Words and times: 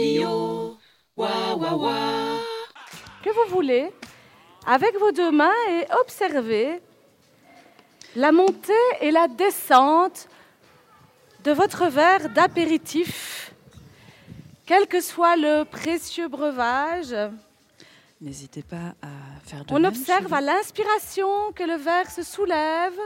radio. 0.00 0.78
Wa 1.16 1.54
wa 1.56 1.74
wa. 1.74 1.96
que 3.22 3.30
vous 3.30 3.54
voulez 3.54 3.90
avec 4.66 4.98
vos 4.98 5.12
deux 5.12 5.30
mains 5.30 5.60
et 5.68 5.84
observez 6.00 6.80
la 8.16 8.32
montée 8.32 8.72
et 9.00 9.10
la 9.10 9.28
descente 9.28 10.28
de 11.44 11.52
votre 11.52 11.86
verre 11.86 12.30
d'apéritif, 12.30 13.52
quel 14.66 14.86
que 14.86 15.00
soit 15.00 15.36
le 15.36 15.64
précieux 15.64 16.28
breuvage. 16.28 17.14
N'hésitez 18.20 18.62
pas 18.62 18.94
à 19.02 19.40
faire 19.44 19.64
de 19.64 19.72
On 19.72 19.80
même 19.80 19.90
observe 19.90 20.32
à 20.32 20.40
l'inspiration 20.40 21.52
que 21.54 21.62
le 21.62 21.76
verre 21.76 22.10
se 22.10 22.22
soulève, 22.22 22.98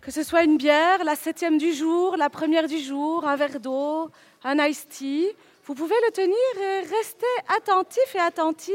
que 0.00 0.10
ce 0.10 0.22
soit 0.22 0.42
une 0.42 0.56
bière, 0.56 1.04
la 1.04 1.16
septième 1.16 1.58
du 1.58 1.72
jour, 1.72 2.16
la 2.16 2.28
première 2.28 2.66
du 2.66 2.78
jour, 2.78 3.26
un 3.26 3.36
verre 3.36 3.60
d'eau, 3.60 4.10
un 4.44 4.58
iced 4.66 4.88
tea. 4.88 5.28
Vous 5.64 5.74
pouvez 5.74 5.94
le 6.06 6.12
tenir 6.12 6.36
et 6.60 6.80
rester 6.80 7.26
attentif 7.56 8.14
et 8.14 8.18
attentive 8.18 8.74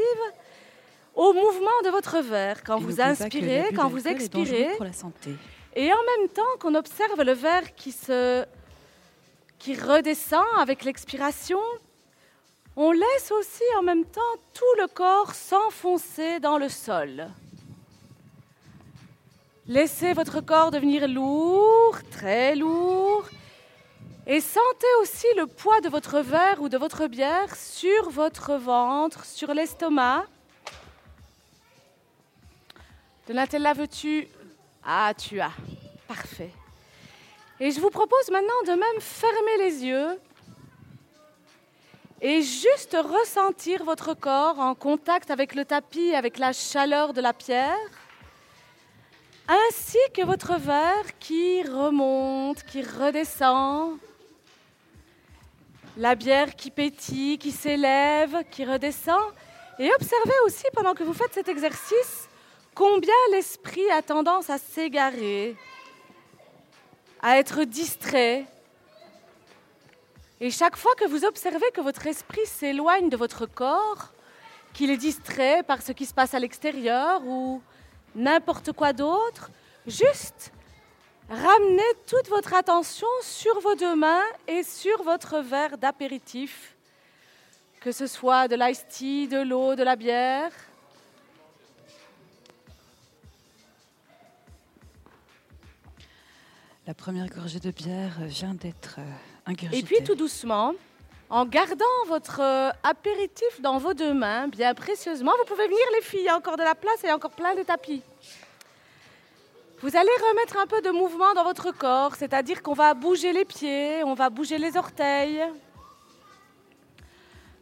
au 1.14 1.32
mouvement 1.32 1.82
de 1.84 1.90
votre 1.90 2.18
verre 2.20 2.62
quand 2.64 2.78
Et 2.78 2.82
vous 2.84 3.00
inspirez, 3.00 3.70
quand 3.74 3.88
vous 3.88 4.06
expirez. 4.08 4.70
pour 4.76 4.84
la 4.86 4.92
santé. 4.92 5.30
Et 5.76 5.92
en 5.92 6.02
même 6.18 6.28
temps 6.28 6.42
qu'on 6.60 6.74
observe 6.74 7.22
le 7.22 7.32
verre 7.32 7.74
qui, 7.74 7.92
se, 7.92 8.44
qui 9.58 9.74
redescend 9.74 10.44
avec 10.58 10.84
l'expiration, 10.84 11.60
on 12.76 12.92
laisse 12.92 13.32
aussi 13.32 13.64
en 13.78 13.82
même 13.82 14.04
temps 14.04 14.20
tout 14.54 14.80
le 14.80 14.86
corps 14.88 15.34
s'enfoncer 15.34 16.40
dans 16.40 16.56
le 16.58 16.68
sol. 16.68 17.28
Laissez 19.66 20.14
votre 20.14 20.40
corps 20.40 20.70
devenir 20.70 21.06
lourd, 21.06 21.98
très 22.10 22.54
lourd, 22.56 23.24
et 24.28 24.40
sentez 24.40 24.86
aussi 25.00 25.26
le 25.36 25.46
poids 25.46 25.80
de 25.80 25.88
votre 25.88 26.20
verre 26.20 26.60
ou 26.60 26.68
de 26.68 26.78
votre 26.78 27.08
bière 27.08 27.56
sur 27.56 28.10
votre 28.10 28.54
ventre, 28.54 29.24
sur 29.24 29.52
l'estomac. 29.54 30.26
Donatella, 33.26 33.72
veux-tu 33.72 34.28
ah, 34.90 35.12
tu 35.12 35.38
as. 35.38 35.52
Parfait. 36.06 36.50
Et 37.60 37.70
je 37.70 37.78
vous 37.78 37.90
propose 37.90 38.30
maintenant 38.30 38.62
de 38.66 38.70
même 38.70 39.00
fermer 39.00 39.58
les 39.58 39.84
yeux 39.84 40.18
et 42.22 42.40
juste 42.40 42.96
ressentir 42.98 43.84
votre 43.84 44.14
corps 44.14 44.58
en 44.58 44.74
contact 44.74 45.30
avec 45.30 45.54
le 45.54 45.66
tapis, 45.66 46.14
avec 46.14 46.38
la 46.38 46.54
chaleur 46.54 47.12
de 47.12 47.20
la 47.20 47.34
pierre, 47.34 47.76
ainsi 49.46 49.98
que 50.14 50.24
votre 50.24 50.58
verre 50.58 51.18
qui 51.20 51.62
remonte, 51.64 52.62
qui 52.64 52.80
redescend, 52.82 53.98
la 55.98 56.14
bière 56.14 56.54
qui 56.54 56.70
pétille, 56.70 57.38
qui 57.38 57.50
s'élève, 57.50 58.44
qui 58.50 58.64
redescend. 58.64 59.20
Et 59.80 59.92
observez 59.92 60.38
aussi 60.46 60.64
pendant 60.72 60.94
que 60.94 61.02
vous 61.02 61.12
faites 61.12 61.34
cet 61.34 61.48
exercice 61.48 62.28
combien 62.74 63.14
l'esprit 63.32 63.90
a 63.90 64.00
tendance 64.00 64.48
à 64.48 64.58
s'égarer, 64.58 65.56
à 67.20 67.38
être 67.38 67.64
distrait. 67.64 68.46
Et 70.40 70.50
chaque 70.50 70.76
fois 70.76 70.94
que 70.94 71.04
vous 71.04 71.24
observez 71.24 71.68
que 71.74 71.80
votre 71.80 72.06
esprit 72.06 72.46
s'éloigne 72.46 73.08
de 73.08 73.16
votre 73.16 73.46
corps, 73.46 74.12
qu'il 74.72 74.90
est 74.90 74.96
distrait 74.96 75.64
par 75.64 75.82
ce 75.82 75.90
qui 75.90 76.06
se 76.06 76.14
passe 76.14 76.34
à 76.34 76.38
l'extérieur 76.38 77.26
ou 77.26 77.60
n'importe 78.14 78.70
quoi 78.72 78.92
d'autre, 78.92 79.50
juste 79.86 80.52
ramenez 81.28 81.82
toute 82.06 82.28
votre 82.28 82.54
attention 82.54 83.08
sur 83.22 83.60
vos 83.60 83.74
deux 83.74 83.94
mains 83.94 84.24
et 84.46 84.62
sur 84.62 85.02
votre 85.02 85.40
verre 85.40 85.78
d'apéritif, 85.78 86.74
que 87.80 87.92
ce 87.92 88.06
soit 88.06 88.48
de 88.48 88.56
l'ice 88.56 88.86
tea, 88.88 89.28
de 89.28 89.40
l'eau, 89.40 89.74
de 89.74 89.82
la 89.82 89.96
bière. 89.96 90.50
La 96.86 96.94
première 96.94 97.28
gorgée 97.28 97.60
de 97.60 97.70
bière 97.70 98.16
vient 98.20 98.54
d'être 98.54 98.96
euh, 98.98 99.02
ingurgitée. 99.44 99.78
Et 99.78 99.82
puis 99.82 100.02
tout 100.02 100.14
doucement, 100.14 100.72
en 101.28 101.44
gardant 101.44 101.84
votre 102.06 102.40
euh, 102.40 102.70
apéritif 102.82 103.60
dans 103.60 103.76
vos 103.76 103.92
deux 103.92 104.14
mains, 104.14 104.48
bien 104.48 104.72
précieusement, 104.72 105.32
vous 105.38 105.44
pouvez 105.44 105.66
venir 105.66 105.84
les 105.96 106.02
filles, 106.02 106.20
il 106.20 106.24
y 106.24 106.28
a 106.30 106.36
encore 106.36 106.56
de 106.56 106.62
la 106.62 106.74
place 106.74 106.96
et 107.04 107.08
il 107.08 107.08
y 107.08 107.10
a 107.10 107.16
encore 107.16 107.32
plein 107.32 107.54
de 107.54 107.62
tapis. 107.62 108.02
Vous 109.80 109.96
allez 109.96 110.10
remettre 110.28 110.56
un 110.58 110.66
peu 110.66 110.82
de 110.82 110.90
mouvement 110.90 111.34
dans 111.34 111.44
votre 111.44 111.70
corps, 111.70 112.16
c'est-à-dire 112.16 112.64
qu'on 112.64 112.72
va 112.72 112.94
bouger 112.94 113.32
les 113.32 113.44
pieds, 113.44 114.02
on 114.02 114.14
va 114.14 114.28
bouger 114.28 114.58
les 114.58 114.76
orteils. 114.76 115.40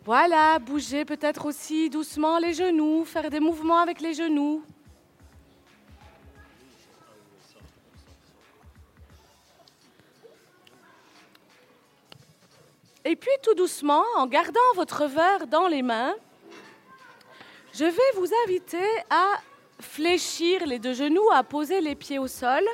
Voilà, 0.02 0.58
bouger 0.58 1.04
peut-être 1.04 1.44
aussi 1.44 1.90
doucement 1.90 2.38
les 2.38 2.54
genoux, 2.54 3.04
faire 3.04 3.28
des 3.28 3.38
mouvements 3.38 3.80
avec 3.80 4.00
les 4.00 4.14
genoux. 4.14 4.64
Et 13.04 13.14
puis 13.14 13.30
tout 13.42 13.54
doucement, 13.54 14.04
en 14.16 14.26
gardant 14.26 14.72
votre 14.74 15.04
verre 15.04 15.46
dans 15.48 15.68
les 15.68 15.82
mains, 15.82 16.14
je 17.74 17.84
vais 17.84 18.10
vous 18.14 18.28
inviter 18.46 18.88
à 19.10 19.34
fléchir 19.80 20.66
les 20.66 20.78
deux 20.78 20.94
genoux, 20.94 21.28
à 21.32 21.42
poser 21.42 21.80
les 21.80 21.94
pieds 21.94 22.18
au 22.18 22.26
sol 22.28 22.64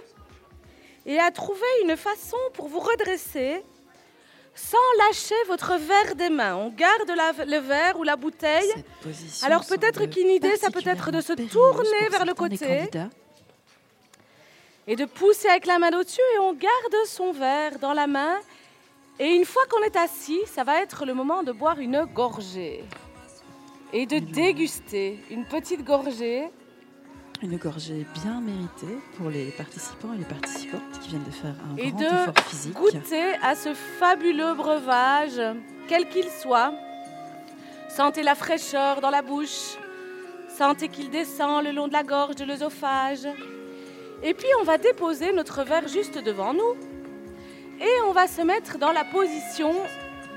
et 1.06 1.18
à 1.18 1.30
trouver 1.30 1.66
une 1.84 1.96
façon 1.96 2.36
pour 2.54 2.68
vous 2.68 2.80
redresser 2.80 3.62
sans 4.54 4.76
lâcher 4.98 5.34
votre 5.48 5.76
verre 5.78 6.14
des 6.14 6.28
mains. 6.28 6.54
On 6.56 6.68
garde 6.68 7.08
la- 7.16 7.44
le 7.44 7.56
verre 7.58 7.98
ou 7.98 8.02
la 8.02 8.16
bouteille. 8.16 8.70
Alors, 9.46 9.64
peut-être 9.66 10.04
qu'une 10.06 10.28
idée, 10.28 10.56
ça 10.56 10.70
peut 10.70 10.82
être 10.84 11.10
de 11.10 11.20
se 11.22 11.32
tourner 11.32 12.08
vers 12.10 12.24
le 12.26 12.34
côté. 12.34 12.56
et 14.86 14.96
de 14.96 15.04
pousser 15.04 15.48
avec 15.48 15.64
la 15.66 15.78
main 15.78 15.96
au-dessus 15.98 16.20
et 16.34 16.38
on 16.40 16.52
garde 16.54 16.96
son 17.06 17.32
verre 17.32 17.78
dans 17.78 17.92
la 17.94 18.06
main. 18.06 18.38
Et 19.18 19.28
une 19.28 19.44
fois 19.44 19.62
qu'on 19.70 19.80
est 19.82 19.96
assis, 19.96 20.40
ça 20.46 20.64
va 20.64 20.82
être 20.82 21.04
le 21.06 21.14
moment 21.14 21.42
de 21.44 21.52
boire 21.52 21.78
une 21.78 22.04
gorgée 22.06 22.84
et 23.92 24.06
de 24.06 24.18
déguster 24.18 25.18
une 25.30 25.44
petite 25.46 25.84
gorgée. 25.84 26.50
Une 27.42 27.56
gorgée 27.56 28.06
bien 28.22 28.40
méritée 28.40 28.98
pour 29.16 29.28
les 29.28 29.46
participants 29.46 30.12
et 30.14 30.18
les 30.18 30.24
participantes 30.24 30.80
qui 31.02 31.08
viennent 31.08 31.24
de 31.24 31.30
faire 31.32 31.56
un 31.72 31.76
Et 31.76 31.90
grand 31.90 31.98
de 31.98 32.04
effort 32.04 32.44
physique. 32.44 32.74
Goûtez 32.74 33.34
à 33.42 33.56
ce 33.56 33.74
fabuleux 33.74 34.54
breuvage, 34.54 35.40
quel 35.88 36.08
qu'il 36.08 36.28
soit. 36.40 36.72
Sentez 37.88 38.22
la 38.22 38.36
fraîcheur 38.36 39.00
dans 39.00 39.10
la 39.10 39.22
bouche. 39.22 39.76
Sentez 40.56 40.88
qu'il 40.88 41.10
descend 41.10 41.64
le 41.64 41.72
long 41.72 41.88
de 41.88 41.92
la 41.92 42.04
gorge, 42.04 42.36
de 42.36 42.44
l'œsophage. 42.44 43.26
Et 44.22 44.34
puis 44.34 44.46
on 44.60 44.62
va 44.62 44.78
déposer 44.78 45.32
notre 45.32 45.64
verre 45.64 45.88
juste 45.88 46.22
devant 46.22 46.54
nous. 46.54 46.76
Et 47.80 48.02
on 48.06 48.12
va 48.12 48.28
se 48.28 48.42
mettre 48.42 48.78
dans 48.78 48.92
la 48.92 49.04
position 49.04 49.74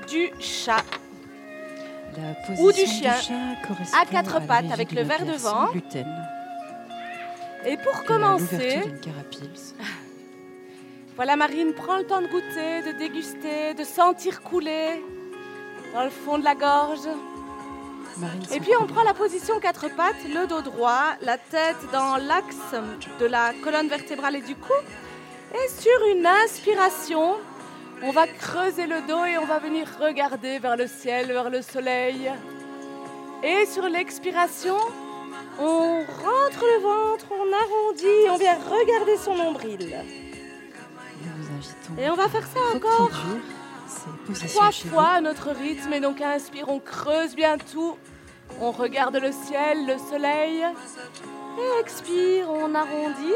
du 0.08 0.30
chat. 0.40 0.82
La 2.16 2.32
Ou 2.54 2.66
position 2.66 2.84
du 2.84 2.90
chien, 2.90 3.14
chat 3.14 3.68
correspond 3.68 3.96
à 3.96 4.06
quatre 4.06 4.44
pattes, 4.44 4.72
avec 4.72 4.90
le 4.90 5.02
verre 5.02 5.24
devant. 5.24 5.70
gluten 5.70 6.06
Et 7.64 7.76
pour 7.78 8.02
et 8.02 8.06
commencer, 8.06 8.80
voilà 11.16 11.36
Marine, 11.36 11.72
prends 11.74 11.96
le 11.96 12.04
temps 12.04 12.20
de 12.20 12.26
goûter, 12.26 12.82
de 12.82 12.98
déguster, 12.98 13.74
de 13.74 13.84
sentir 13.84 14.42
couler 14.42 15.02
dans 15.94 16.04
le 16.04 16.10
fond 16.10 16.38
de 16.38 16.44
la 16.44 16.54
gorge. 16.54 17.08
Marine 18.18 18.42
Et 18.54 18.60
puis 18.60 18.72
on 18.80 18.86
prend 18.86 19.02
la 19.02 19.14
position 19.14 19.58
quatre 19.60 19.88
pattes, 19.88 20.16
le 20.32 20.46
dos 20.46 20.62
droit, 20.62 21.16
la 21.22 21.38
tête 21.38 21.76
dans 21.92 22.16
l'axe 22.16 22.74
de 23.18 23.26
la 23.26 23.52
colonne 23.64 23.88
vertébrale 23.88 24.36
et 24.36 24.42
du 24.42 24.54
cou. 24.54 24.72
Et 25.54 25.68
sur 25.68 26.06
une 26.14 26.26
inspiration, 26.26 27.36
on 28.02 28.10
va 28.10 28.26
creuser 28.26 28.86
le 28.86 29.00
dos 29.08 29.24
et 29.24 29.38
on 29.38 29.46
va 29.46 29.58
venir 29.58 29.88
regarder 30.00 30.58
vers 30.58 30.76
le 30.76 30.86
ciel, 30.86 31.28
vers 31.28 31.50
le 31.50 31.62
soleil. 31.62 32.30
Et 33.42 33.66
sur 33.66 33.88
l'expiration, 33.88 34.76
on 35.58 36.00
rentre 36.00 36.62
le 36.62 36.82
ventre, 36.82 37.26
on 37.30 37.52
arrondit, 37.52 38.30
on 38.30 38.36
vient 38.36 38.58
regarder 38.58 39.16
son 39.16 39.34
nombril. 39.34 39.96
Et 41.98 42.10
on 42.10 42.14
va 42.14 42.28
faire 42.28 42.46
ça 42.46 42.60
encore 42.74 43.10
trois 44.48 44.72
fois 44.72 45.08
à 45.08 45.20
notre 45.20 45.50
rythme. 45.50 45.92
Et 45.92 46.00
donc 46.00 46.20
inspire, 46.20 46.68
on 46.68 46.78
creuse 46.78 47.34
bien 47.34 47.58
tout. 47.58 47.96
On 48.60 48.70
regarde 48.70 49.16
le 49.16 49.32
ciel, 49.32 49.86
le 49.86 49.98
soleil. 49.98 50.64
Et 51.58 51.80
expire, 51.80 52.50
on 52.50 52.74
arrondit. 52.74 53.34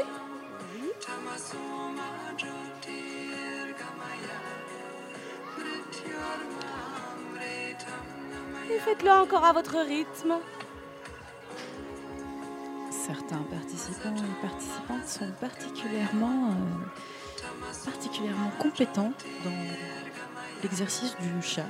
Et 8.73 8.79
faites-le 8.79 9.11
encore 9.11 9.45
à 9.45 9.53
votre 9.53 9.79
rythme. 9.79 10.35
Certains 13.11 13.43
participants 13.51 14.15
et 14.15 14.47
participantes 14.47 15.09
sont 15.09 15.31
particulièrement, 15.41 16.51
euh, 16.51 17.91
particulièrement 17.91 18.53
compétents 18.61 19.13
dans 19.43 19.67
l'exercice 20.63 21.17
du 21.19 21.43
chat. 21.43 21.67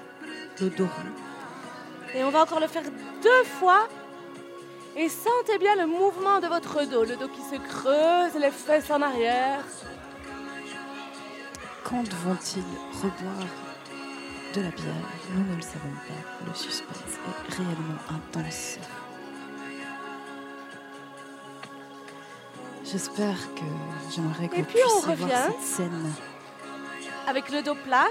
le 0.61 0.69
dos 0.69 0.85
rond. 0.85 2.15
Et 2.15 2.23
on 2.25 2.31
va 2.31 2.43
encore 2.43 2.61
le 2.61 2.67
faire 2.67 2.83
deux 3.23 3.45
fois. 3.59 3.89
Et 4.97 5.09
sentez 5.09 5.57
bien 5.59 5.77
le 5.77 5.87
mouvement 5.87 6.41
de 6.41 6.47
votre 6.47 6.85
dos, 6.85 7.05
le 7.05 7.17
dos 7.17 7.29
qui 7.29 7.41
se 7.41 7.57
creuse, 7.57 8.39
les 8.39 8.51
fesses 8.51 8.91
en 8.91 9.01
arrière. 9.01 9.65
Quand 11.85 12.07
vont-ils 12.17 12.63
reboire 13.03 13.49
de 14.55 14.61
la 14.61 14.71
bière? 14.73 15.09
Nous 15.35 15.51
ne 15.51 15.57
le 15.57 15.63
savons 15.63 15.97
pas. 16.07 16.47
Le 16.47 16.55
suspense 16.55 17.15
est 17.29 17.55
réellement 17.55 18.01
intense. 18.11 18.79
J'espère 22.93 23.37
que 23.55 23.63
j'aimerais 24.13 24.49
que 24.49 24.57
Et 24.57 24.63
vous 24.63 24.65
puis 24.65 24.81
on 24.85 25.15
voir 25.15 25.31
cette 25.47 25.63
scène. 25.63 26.13
Avec 27.29 27.49
le 27.51 27.63
dos 27.63 27.77
plat, 27.77 28.09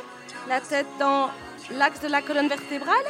la 0.48 0.62
tête 0.62 0.88
dans 0.98 1.30
l'axe 1.72 2.00
de 2.00 2.08
la 2.08 2.22
colonne 2.22 2.48
vertébrale. 2.48 3.06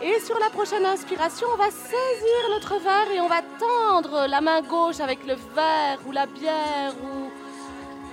Et 0.00 0.18
sur 0.20 0.38
la 0.38 0.48
prochaine 0.48 0.86
inspiration, 0.86 1.48
on 1.52 1.56
va 1.58 1.70
saisir 1.70 2.48
notre 2.50 2.78
verre 2.78 3.10
et 3.14 3.20
on 3.20 3.28
va 3.28 3.42
tendre 3.58 4.26
la 4.26 4.40
main 4.40 4.62
gauche 4.62 5.00
avec 5.00 5.26
le 5.26 5.34
verre 5.54 5.98
ou 6.06 6.12
la 6.12 6.24
bière 6.24 6.94
ou 7.02 7.30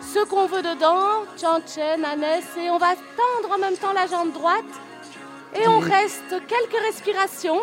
ce 0.01 0.25
qu'on 0.25 0.45
veut 0.45 0.61
dedans, 0.61 1.23
Chanchen, 1.39 2.03
Anès, 2.03 2.45
et 2.57 2.69
on 2.69 2.77
va 2.77 2.95
tendre 2.95 3.55
en 3.55 3.59
même 3.59 3.77
temps 3.77 3.93
la 3.93 4.07
jambe 4.07 4.33
droite. 4.33 4.65
Et 5.55 5.65
on 5.69 5.79
reste 5.79 6.35
quelques 6.47 6.83
respirations. 6.85 7.61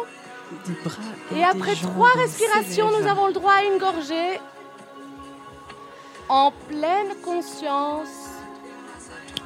Des 0.66 0.74
bras 0.84 1.02
et, 1.34 1.44
après 1.44 1.74
trois 1.74 2.12
respirations, 2.12 2.90
nous 2.98 3.06
avons 3.06 3.26
le 3.26 3.32
droit 3.32 3.52
à 3.52 3.64
une 3.64 3.78
gorgée 3.78 4.40
en 6.28 6.52
pleine 6.68 7.14
conscience. 7.22 8.30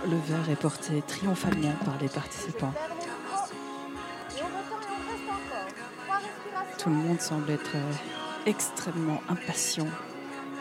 Le 0.04 0.16
verre 0.16 0.50
est 0.50 0.56
porté 0.56 1.02
triomphalement 1.06 1.72
par 1.84 1.94
les 2.00 2.08
participants. 2.08 2.74
Tout 6.78 6.90
le 6.90 6.94
monde 6.94 7.20
semble 7.20 7.50
être 7.50 7.74
euh, 7.74 7.92
extrêmement 8.46 9.20
impatient 9.28 9.88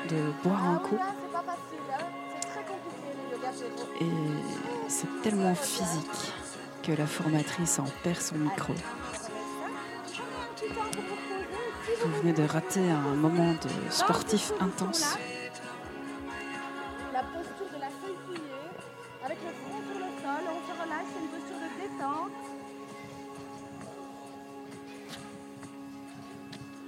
de 0.10 0.32
boire 0.44 0.66
un 0.66 0.78
coup. 0.78 1.00
Et 4.02 4.06
c'est 4.88 5.22
tellement 5.22 5.54
physique 5.54 6.34
que 6.84 6.92
la 6.94 7.06
formatrice 7.06 7.80
en 7.80 7.86
perd 8.04 8.20
son 8.20 8.36
micro. 8.36 8.74
Vous 10.69 12.12
venez 12.22 12.34
de 12.34 12.44
rater 12.44 12.90
un 12.90 13.16
moment 13.16 13.54
de 13.54 13.92
sportif 13.92 14.52
intense. 14.60 15.18
La 17.14 17.24
posture 17.24 17.68
de 17.74 17.80
la 17.80 17.88
feuille 17.88 18.18
pliée, 18.28 18.42
avec 19.24 19.38
le 19.44 19.52
front 19.54 19.81
sur 19.90 20.00
le 20.00 20.12
sol, 20.22 20.44
on 20.52 20.62
se 20.68 20.74
relâche, 20.81 21.08
c'est 21.14 21.22
une 21.22 21.30
posture 21.30 21.58
de 21.58 21.69
détente. 21.81 22.31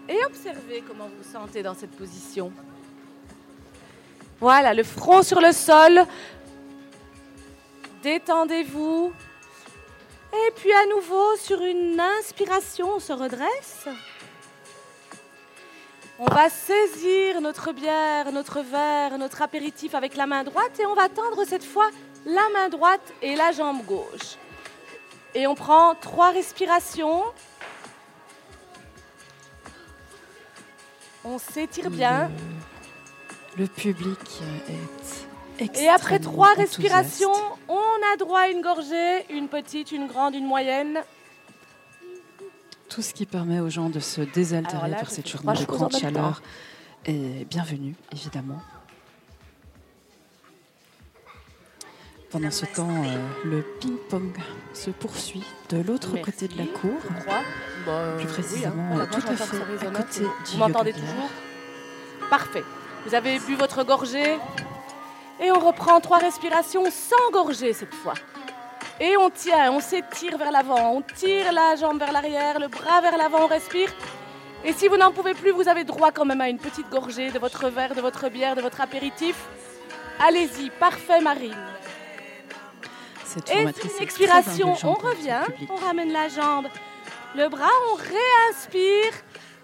Et 0.09 0.25
observez 0.25 0.83
comment 0.87 1.05
vous 1.05 1.23
vous 1.23 1.31
sentez 1.31 1.63
dans 1.63 1.75
cette 1.75 1.95
position. 1.95 2.51
Voilà, 4.39 4.73
le 4.73 4.83
front 4.83 5.21
sur 5.21 5.39
le 5.39 5.51
sol. 5.51 6.05
Détendez-vous. 8.01 9.13
Et 10.33 10.51
puis 10.55 10.71
à 10.71 10.85
nouveau, 10.85 11.35
sur 11.37 11.61
une 11.61 11.99
inspiration, 11.99 12.95
on 12.95 12.99
se 12.99 13.13
redresse. 13.13 13.87
On 16.19 16.25
va 16.25 16.49
saisir 16.49 17.39
notre 17.39 17.71
bière, 17.71 18.31
notre 18.33 18.61
verre, 18.61 19.17
notre 19.17 19.41
apéritif 19.41 19.95
avec 19.95 20.15
la 20.17 20.27
main 20.27 20.43
droite 20.43 20.77
et 20.79 20.85
on 20.85 20.93
va 20.93 21.07
tendre 21.07 21.45
cette 21.45 21.63
fois 21.63 21.89
la 22.25 22.49
main 22.53 22.67
droite 22.67 23.13
et 23.21 23.35
la 23.35 23.53
jambe 23.53 23.85
gauche. 23.85 24.35
Et 25.33 25.47
on 25.47 25.55
prend 25.55 25.95
trois 25.95 26.31
respirations. 26.31 27.23
On 31.23 31.37
s'étire 31.37 31.89
bien. 31.89 32.29
Le, 33.57 33.67
public 33.67 34.19
est 34.67 35.28
Et 35.59 35.89
après 35.89 36.19
trois 36.19 36.53
respirations, 36.53 37.33
on 37.67 38.13
a 38.13 38.17
droit 38.17 38.41
à 38.41 38.47
une 38.47 38.61
gorgée, 38.61 39.25
une 39.29 39.47
petite, 39.47 39.91
une 39.91 40.07
grande, 40.07 40.35
une 40.35 40.45
moyenne. 40.45 40.99
Tout 42.87 43.01
ce 43.01 43.13
qui 43.13 43.25
permet 43.25 43.59
aux 43.59 43.69
gens 43.69 43.89
de 43.89 43.99
se 43.99 44.21
désaltérer 44.21 44.91
par 44.91 45.11
cette 45.11 45.27
journée 45.27 45.59
de 45.59 45.65
grande 45.65 45.95
chaleur 45.95 46.41
est 47.05 47.45
bienvenue, 47.49 47.95
évidemment. 48.11 48.61
Pendant 52.31 52.51
ce 52.51 52.65
temps, 52.67 53.03
euh, 53.03 53.17
le 53.43 53.63
ping-pong 53.79 54.37
se 54.73 54.91
poursuit 54.91 55.43
de 55.69 55.81
l'autre 55.81 56.15
côté 56.21 56.47
de 56.47 56.57
la 56.59 56.65
cour, 56.65 56.91
Je 57.01 57.21
crois. 57.21 57.41
Bah, 57.87 58.13
plus 58.17 58.27
oui, 58.27 58.31
précisément 58.31 58.99
hein. 58.99 59.07
tout 59.11 59.27
à 59.27 59.35
fait 59.35 59.87
à 59.87 59.89
côté 59.89 60.19
du 60.19 60.51
Vous 60.51 60.57
m'entendez 60.57 60.93
toujours? 60.93 61.29
Parfait. 62.29 62.63
Vous 63.07 63.15
avez 63.15 63.39
bu 63.39 63.55
votre 63.55 63.83
gorgée? 63.83 64.37
Et 65.41 65.51
on 65.51 65.59
reprend 65.59 65.99
trois 66.01 66.17
respirations 66.17 66.85
sans 66.91 67.31
gorgée 67.31 67.73
cette 67.73 67.93
fois. 67.93 68.13
Et 68.99 69.15
on 69.15 69.29
tient, 69.29 69.71
on 69.71 69.79
s'étire 69.79 70.37
vers 70.37 70.51
l'avant. 70.51 70.95
On 70.95 71.01
tire 71.01 71.51
la 71.53 71.75
jambe 71.75 71.99
vers 71.99 72.11
l'arrière, 72.11 72.59
le 72.59 72.67
bras 72.67 72.99
vers 73.01 73.17
l'avant, 73.17 73.43
on 73.43 73.47
respire. 73.47 73.93
Et 74.65 74.73
si 74.73 74.89
vous 74.89 74.97
n'en 74.97 75.11
pouvez 75.11 75.33
plus, 75.33 75.51
vous 75.51 75.69
avez 75.69 75.85
droit 75.85 76.11
quand 76.11 76.25
même 76.25 76.41
à 76.41 76.49
une 76.49 76.57
petite 76.57 76.89
gorgée 76.89 77.31
de 77.31 77.39
votre 77.39 77.69
verre, 77.69 77.95
de 77.95 78.01
votre 78.01 78.27
bière, 78.27 78.55
de 78.55 78.61
votre 78.61 78.81
apéritif. 78.81 79.35
Allez-y, 80.19 80.69
parfait 80.71 81.21
Marine. 81.21 81.55
Cette 83.23 83.49
Et 83.51 83.61
une 83.61 83.71
expiration, 84.01 84.71
on 84.71 84.75
son 84.75 84.93
revient, 84.93 85.43
on 85.69 85.75
ramène 85.75 86.11
la 86.11 86.27
jambe, 86.27 86.67
le 87.35 87.47
bras, 87.47 87.69
on 87.91 87.95
réinspire. 87.95 89.13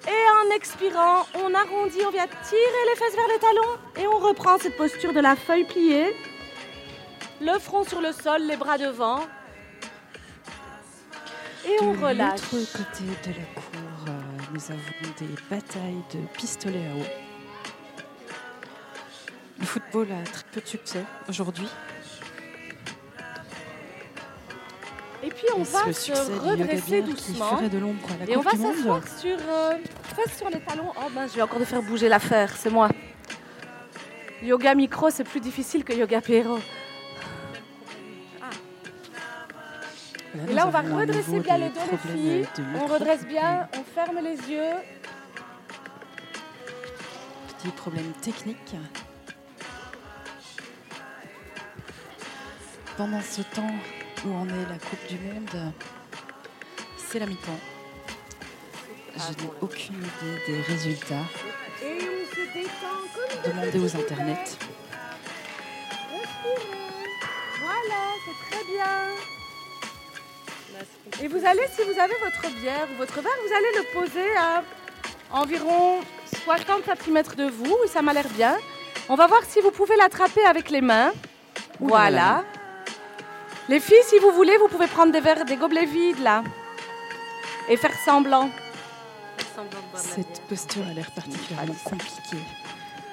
Et 0.07 0.11
en 0.11 0.55
expirant, 0.55 1.25
on 1.33 1.53
arrondit, 1.53 1.99
on 2.05 2.11
vient 2.11 2.27
tirer 2.27 2.83
les 2.89 2.95
fesses 2.95 3.15
vers 3.15 3.27
les 3.27 3.39
talons. 3.39 3.79
Et 3.97 4.07
on 4.07 4.19
reprend 4.19 4.57
cette 4.57 4.77
posture 4.77 5.13
de 5.13 5.19
la 5.19 5.35
feuille 5.35 5.65
pliée. 5.65 6.15
Le 7.41 7.57
front 7.59 7.83
sur 7.83 8.01
le 8.01 8.11
sol, 8.11 8.43
les 8.43 8.55
bras 8.55 8.77
devant. 8.77 9.21
Et 11.67 11.81
on 11.81 11.93
de 11.93 12.05
relâche. 12.05 12.39
l'autre 12.53 12.71
côté 12.71 13.03
de 13.03 13.35
la 13.35 13.45
cour, 13.55 14.07
euh, 14.07 14.11
nous 14.53 14.71
avons 14.71 15.13
des 15.17 15.35
batailles 15.49 16.03
de 16.13 16.19
pistolets 16.37 16.87
à 16.87 16.95
eau. 16.95 17.05
Le 19.59 19.65
football 19.65 20.07
a 20.11 20.23
très 20.23 20.43
peu 20.51 20.61
de 20.61 20.67
succès 20.67 21.03
aujourd'hui. 21.27 21.67
Et 25.25 25.29
puis 25.29 25.47
on 25.55 25.63
va 25.63 25.91
se 25.91 26.11
redresser 26.39 27.01
doucement. 27.01 27.59
de 27.59 27.79
la 27.79 28.31
Et 28.31 28.37
on 28.37 28.41
va 28.41 28.51
s'asseoir 28.51 29.01
sur, 29.07 29.37
euh, 29.49 29.73
fesses 30.15 30.37
sur 30.37 30.49
les 30.51 30.59
talons. 30.59 30.91
Oh 30.95 31.09
ben, 31.11 31.27
je 31.27 31.33
vais 31.33 31.41
encore 31.41 31.61
faire 31.61 31.81
bouger 31.81 32.07
l'affaire, 32.07 32.55
c'est 32.55 32.69
moi. 32.69 32.89
Yoga 34.43 34.75
micro, 34.75 35.09
c'est 35.09 35.23
plus 35.23 35.39
difficile 35.39 35.83
que 35.83 35.93
yoga 35.93 36.21
péro. 36.21 36.59
Et 40.47 40.53
là, 40.53 40.67
on 40.67 40.69
va 40.69 40.81
redresser 40.81 41.39
bien 41.39 41.57
des 41.57 41.65
le 41.65 41.69
dos, 41.71 41.79
les 41.91 41.97
filles. 41.97 42.47
de 42.57 42.79
On 42.79 42.85
redresse 42.85 43.25
bien, 43.25 43.67
on 43.75 43.83
ferme 43.83 44.19
les 44.21 44.37
yeux. 44.51 44.75
Petit 47.57 47.69
problème 47.69 48.11
technique. 48.21 48.75
Pendant 52.97 53.21
ce 53.21 53.41
temps 53.41 53.73
où 54.25 54.33
en 54.35 54.47
est 54.47 54.69
la 54.69 54.77
Coupe 54.79 55.07
du 55.07 55.17
Monde, 55.19 55.71
c'est 56.97 57.19
la 57.19 57.25
mi-temps. 57.25 57.59
Je 59.15 59.43
n'ai 59.43 59.49
aucune 59.61 59.95
idée 59.95 60.41
des 60.47 60.61
résultats. 60.61 61.25
Demandez 63.45 63.79
aux 63.79 63.95
internets. 63.95 64.57
Voilà, 67.61 68.01
c'est 68.25 68.55
très 68.55 68.63
bien. 68.71 68.93
Et 71.23 71.27
vous 71.27 71.45
allez, 71.45 71.67
si 71.73 71.81
vous 71.83 71.97
avez 71.99 72.15
votre 72.23 72.49
bière 72.59 72.87
ou 72.93 72.97
votre 72.97 73.21
verre, 73.21 73.31
vous 73.47 73.53
allez 73.53 73.71
le 73.77 73.93
poser 73.99 74.35
à 74.37 74.63
environ 75.31 76.01
60 76.43 76.83
cm 77.03 77.23
de 77.37 77.49
vous. 77.49 77.77
Et 77.85 77.87
ça 77.87 78.01
m'a 78.01 78.11
l'air 78.13 78.27
bien. 78.29 78.57
On 79.07 79.15
va 79.15 79.27
voir 79.27 79.43
si 79.47 79.61
vous 79.61 79.71
pouvez 79.71 79.95
l'attraper 79.95 80.43
avec 80.45 80.69
les 80.69 80.81
mains. 80.81 81.11
Ouh 81.79 81.87
là 81.87 81.89
Voilà. 81.89 82.09
là. 82.11 82.43
Les 83.67 83.79
filles, 83.79 84.03
si 84.03 84.19
vous 84.19 84.31
voulez, 84.31 84.57
vous 84.57 84.67
pouvez 84.67 84.87
prendre 84.87 85.11
des 85.11 85.21
verres, 85.21 85.45
des 85.45 85.55
gobelets 85.55 85.85
vides 85.85 86.19
là. 86.19 86.43
Et 87.67 87.77
faire 87.77 87.93
semblant. 88.05 88.49
Cette 89.95 90.41
posture 90.47 90.83
a 90.89 90.93
l'air 90.93 91.09
particulièrement 91.11 91.75
compliquée. 91.83 92.43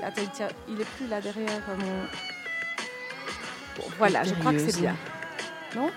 Attends, 0.03 0.23
tiens, 0.33 0.49
il 0.69 0.81
est 0.81 0.85
plus 0.97 1.07
là 1.07 1.21
derrière 1.21 1.63
euh, 1.69 1.77
mon. 1.79 2.07
Bon, 3.79 3.85
voilà, 3.99 4.25
je 4.25 4.35
crois 4.35 4.53
que 4.53 4.59
c'est 4.59 4.81
bien. 4.81 4.97
Non? 5.77 5.91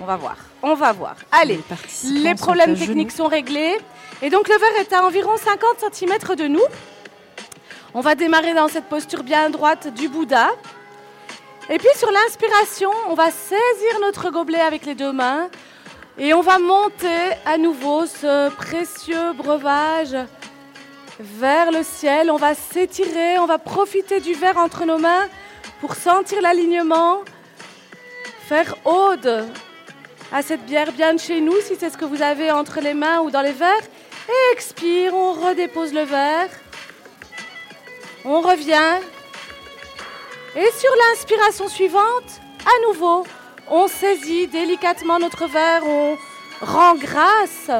On 0.00 0.04
va 0.06 0.16
voir. 0.16 0.36
On 0.62 0.74
va 0.74 0.92
voir. 0.92 1.16
Allez, 1.30 1.60
Les, 2.04 2.20
les 2.20 2.34
problèmes 2.34 2.76
techniques 2.76 3.12
sont 3.12 3.26
réglés. 3.28 3.76
Et 4.22 4.30
donc 4.30 4.48
le 4.48 4.56
verre 4.56 4.80
est 4.80 4.92
à 4.92 5.04
environ 5.04 5.36
50 5.36 5.92
cm 5.94 6.34
de 6.36 6.48
nous. 6.48 6.64
On 7.94 8.00
va 8.00 8.14
démarrer 8.14 8.54
dans 8.54 8.68
cette 8.68 8.86
posture 8.86 9.22
bien 9.22 9.50
droite 9.50 9.88
du 9.94 10.08
Bouddha. 10.08 10.48
Et 11.70 11.76
puis 11.76 11.88
sur 11.96 12.10
l'inspiration, 12.10 12.90
on 13.08 13.14
va 13.14 13.30
saisir 13.30 14.00
notre 14.00 14.30
gobelet 14.30 14.60
avec 14.60 14.86
les 14.86 14.94
deux 14.94 15.12
mains 15.12 15.50
et 16.16 16.32
on 16.32 16.40
va 16.40 16.58
monter 16.58 17.34
à 17.44 17.58
nouveau 17.58 18.06
ce 18.06 18.48
précieux 18.50 19.34
breuvage 19.34 20.16
vers 21.20 21.70
le 21.70 21.82
ciel. 21.82 22.30
On 22.30 22.36
va 22.36 22.54
s'étirer, 22.54 23.38
on 23.38 23.44
va 23.44 23.58
profiter 23.58 24.20
du 24.20 24.32
verre 24.32 24.56
entre 24.56 24.86
nos 24.86 24.96
mains 24.96 25.28
pour 25.82 25.94
sentir 25.94 26.40
l'alignement, 26.40 27.18
faire 28.48 28.74
ode 28.86 29.46
à 30.32 30.40
cette 30.40 30.64
bière 30.64 30.92
bien 30.92 31.12
de 31.12 31.20
chez 31.20 31.42
nous, 31.42 31.60
si 31.60 31.76
c'est 31.76 31.90
ce 31.90 31.98
que 31.98 32.06
vous 32.06 32.22
avez 32.22 32.50
entre 32.50 32.80
les 32.80 32.94
mains 32.94 33.20
ou 33.20 33.30
dans 33.30 33.42
les 33.42 33.52
verres. 33.52 33.86
Et 34.28 34.54
expire, 34.54 35.14
on 35.14 35.32
redépose 35.32 35.92
le 35.92 36.02
verre. 36.02 36.48
On 38.24 38.40
revient. 38.40 39.02
Et 40.60 40.72
sur 40.72 40.90
l'inspiration 40.96 41.68
suivante, 41.68 42.40
à 42.66 42.88
nouveau, 42.88 43.24
on 43.68 43.86
saisit 43.86 44.48
délicatement 44.48 45.20
notre 45.20 45.46
verre, 45.46 45.86
on 45.86 46.18
rend 46.60 46.96
grâce 46.96 47.70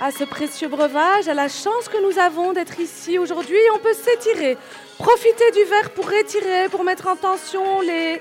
à 0.00 0.10
ce 0.10 0.24
précieux 0.24 0.68
breuvage, 0.68 1.28
à 1.28 1.34
la 1.34 1.48
chance 1.48 1.90
que 1.90 2.02
nous 2.02 2.18
avons 2.18 2.54
d'être 2.54 2.80
ici 2.80 3.18
aujourd'hui. 3.18 3.58
On 3.74 3.78
peut 3.78 3.92
s'étirer, 3.92 4.56
profiter 4.96 5.50
du 5.50 5.64
verre 5.64 5.90
pour 5.90 6.10
étirer, 6.14 6.70
pour 6.70 6.82
mettre 6.82 7.08
en 7.08 7.16
tension 7.16 7.82
les 7.82 8.18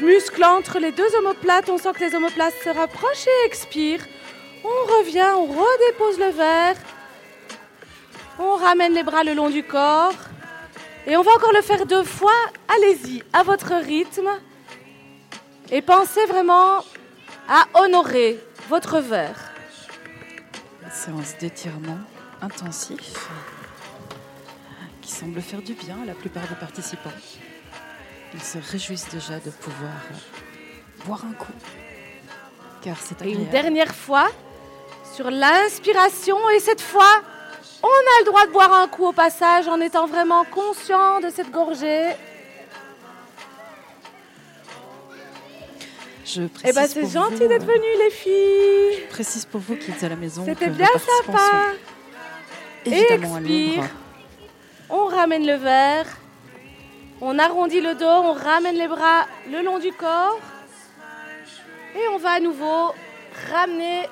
muscles 0.00 0.44
entre 0.44 0.78
les 0.78 0.92
deux 0.92 1.14
omoplates. 1.16 1.68
On 1.68 1.76
sent 1.76 1.92
que 1.92 2.04
les 2.04 2.14
omoplates 2.14 2.54
se 2.64 2.70
rapprochent 2.70 3.26
et 3.26 3.46
expire. 3.46 4.00
On 4.64 4.98
revient, 4.98 5.34
on 5.36 5.44
redépose 5.44 6.18
le 6.18 6.30
verre. 6.30 6.76
On 8.38 8.54
ramène 8.54 8.94
les 8.94 9.02
bras 9.02 9.22
le 9.22 9.34
long 9.34 9.50
du 9.50 9.62
corps. 9.62 10.14
Et 11.06 11.16
on 11.16 11.22
va 11.22 11.32
encore 11.32 11.52
le 11.52 11.62
faire 11.62 11.86
deux 11.86 12.04
fois. 12.04 12.30
Allez-y, 12.68 13.22
à 13.32 13.42
votre 13.42 13.74
rythme. 13.74 14.28
Et 15.70 15.82
pensez 15.82 16.24
vraiment 16.26 16.84
à 17.48 17.66
honorer 17.74 18.38
votre 18.68 18.98
verre. 18.98 19.52
Une 20.82 20.90
séance 20.90 21.36
d'étirement 21.38 21.98
intensif 22.42 23.28
qui 25.00 25.10
semble 25.10 25.40
faire 25.40 25.62
du 25.62 25.74
bien 25.74 26.02
à 26.02 26.06
la 26.06 26.14
plupart 26.14 26.46
des 26.48 26.54
participants. 26.54 27.10
Ils 28.34 28.42
se 28.42 28.58
réjouissent 28.70 29.08
déjà 29.08 29.38
de 29.40 29.50
pouvoir 29.50 30.00
boire 31.04 31.24
un 31.24 31.32
coup. 31.32 31.52
Car 32.82 32.96
c'est 33.00 33.20
Et 33.22 33.32
une 33.32 33.48
dernière 33.48 33.94
fois, 33.94 34.28
sur 35.14 35.30
l'inspiration, 35.30 36.36
et 36.50 36.60
cette 36.60 36.80
fois, 36.80 37.22
on 37.82 37.86
a 37.86 38.20
le 38.20 38.24
droit 38.24 38.46
de 38.46 38.52
boire 38.52 38.72
un 38.72 38.88
coup 38.88 39.06
au 39.06 39.12
passage 39.12 39.68
en 39.68 39.80
étant 39.80 40.06
vraiment 40.06 40.44
conscient 40.44 41.20
de 41.20 41.30
cette 41.30 41.50
gorgée. 41.50 42.10
Je 46.24 46.42
Eh 46.42 46.48
précise 46.48 46.74
ben 46.74 46.86
c'est 46.86 47.00
pour 47.00 47.10
gentil 47.10 47.48
d'être 47.48 47.64
venues 47.64 48.04
les 48.04 48.10
filles. 48.10 49.02
Je 49.04 49.10
précise 49.10 49.44
pour 49.46 49.60
vous 49.60 49.76
qui 49.76 49.90
êtes 49.90 50.04
à 50.04 50.08
la 50.08 50.16
maison. 50.16 50.44
C'était 50.44 50.68
bien 50.68 50.86
sympa. 50.86 51.38
à 52.86 53.14
expire. 53.14 53.84
On 54.88 55.06
ramène 55.06 55.46
le 55.46 55.54
verre. 55.54 56.06
On 57.20 57.38
arrondit 57.38 57.80
le 57.80 57.94
dos, 57.94 58.06
on 58.06 58.32
ramène 58.32 58.76
les 58.76 58.88
bras 58.88 59.26
le 59.50 59.62
long 59.62 59.78
du 59.78 59.92
corps. 59.92 60.38
Et 61.94 62.08
on 62.14 62.18
va 62.18 62.30
à 62.30 62.40
nouveau 62.40 62.94
ramener 63.52 64.08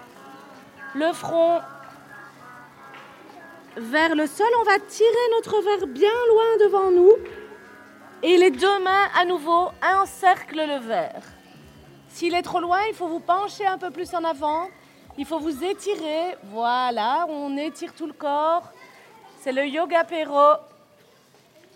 le 0.94 1.12
front 1.12 1.60
vers 3.78 4.14
le 4.14 4.26
sol. 4.26 4.46
On 4.60 4.64
va 4.64 4.78
tirer 4.78 5.10
notre 5.36 5.62
verre 5.62 5.86
bien 5.86 6.10
loin 6.28 6.66
devant 6.66 6.90
nous. 6.90 7.12
Et 8.22 8.36
les 8.36 8.50
deux 8.50 8.78
mains 8.80 9.08
à 9.16 9.24
nouveau 9.24 9.68
encerclent 9.82 10.66
le 10.66 10.78
verre. 10.78 11.22
S'il 12.08 12.34
est 12.34 12.42
trop 12.42 12.60
loin, 12.60 12.80
il 12.88 12.94
faut 12.94 13.06
vous 13.06 13.20
pencher 13.20 13.66
un 13.66 13.78
peu 13.78 13.90
plus 13.90 14.12
en 14.14 14.24
avant. 14.24 14.68
Il 15.16 15.24
faut 15.24 15.38
vous 15.38 15.64
étirer. 15.64 16.36
Voilà, 16.44 17.26
on 17.28 17.56
étire 17.56 17.94
tout 17.94 18.06
le 18.06 18.12
corps. 18.12 18.72
C'est 19.40 19.52
le 19.52 19.66
yoga 19.66 20.04
pero. 20.04 20.56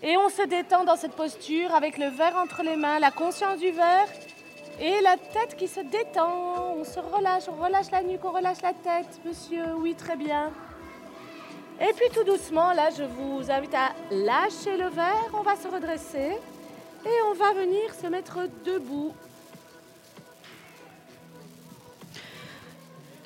Et 0.01 0.17
on 0.17 0.27
se 0.27 0.41
détend 0.41 0.83
dans 0.83 0.97
cette 0.97 1.13
posture 1.13 1.73
avec 1.73 1.97
le 1.97 2.07
verre 2.07 2.35
entre 2.35 2.61
les 2.61 2.75
mains, 2.75 2.99
la 2.99 3.11
conscience 3.11 3.59
du 3.59 3.71
verre 3.71 4.09
et 4.81 4.99
la 5.01 5.15
tête 5.15 5.55
qui 5.55 5.69
se 5.69 5.79
détend. 5.79 6.75
On 6.77 6.83
se 6.83 6.99
relâche, 6.99 7.43
on 7.47 7.63
relâche 7.63 7.89
la 7.89 8.03
nuque, 8.03 8.25
on 8.25 8.31
relâche 8.31 8.61
la 8.61 8.73
tête, 8.73 9.21
monsieur. 9.23 9.63
Oui, 9.77 9.95
très 9.95 10.17
bien. 10.17 10.51
Et 11.81 11.93
puis 11.93 12.05
tout 12.13 12.23
doucement, 12.23 12.73
là, 12.73 12.89
je 12.97 13.03
vous 13.03 13.49
invite 13.49 13.73
à 13.73 13.93
lâcher 14.11 14.77
le 14.77 14.89
verre. 14.89 15.29
On 15.33 15.41
va 15.41 15.55
se 15.55 15.67
redresser 15.67 16.37
et 17.05 17.21
on 17.29 17.33
va 17.33 17.53
venir 17.53 17.93
se 17.93 18.07
mettre 18.07 18.39
debout. 18.65 19.13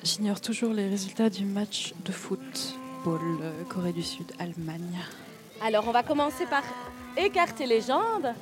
J'ignore 0.02 0.40
toujours 0.40 0.72
les 0.72 0.88
résultats 0.88 1.28
du 1.28 1.44
match 1.44 1.92
de 2.04 2.12
football 2.12 3.20
Corée 3.68 3.92
du 3.92 4.02
Sud-Allemagne. 4.02 4.98
Alors, 5.60 5.86
on 5.86 5.92
va 5.92 6.02
commencer 6.02 6.46
par 6.46 6.62
écarter 7.16 7.66
les 7.66 7.80
jambes 7.80 8.32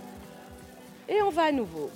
et 1.08 1.22
on 1.22 1.30
va 1.30 1.44
à 1.44 1.52
nouveau 1.52 1.90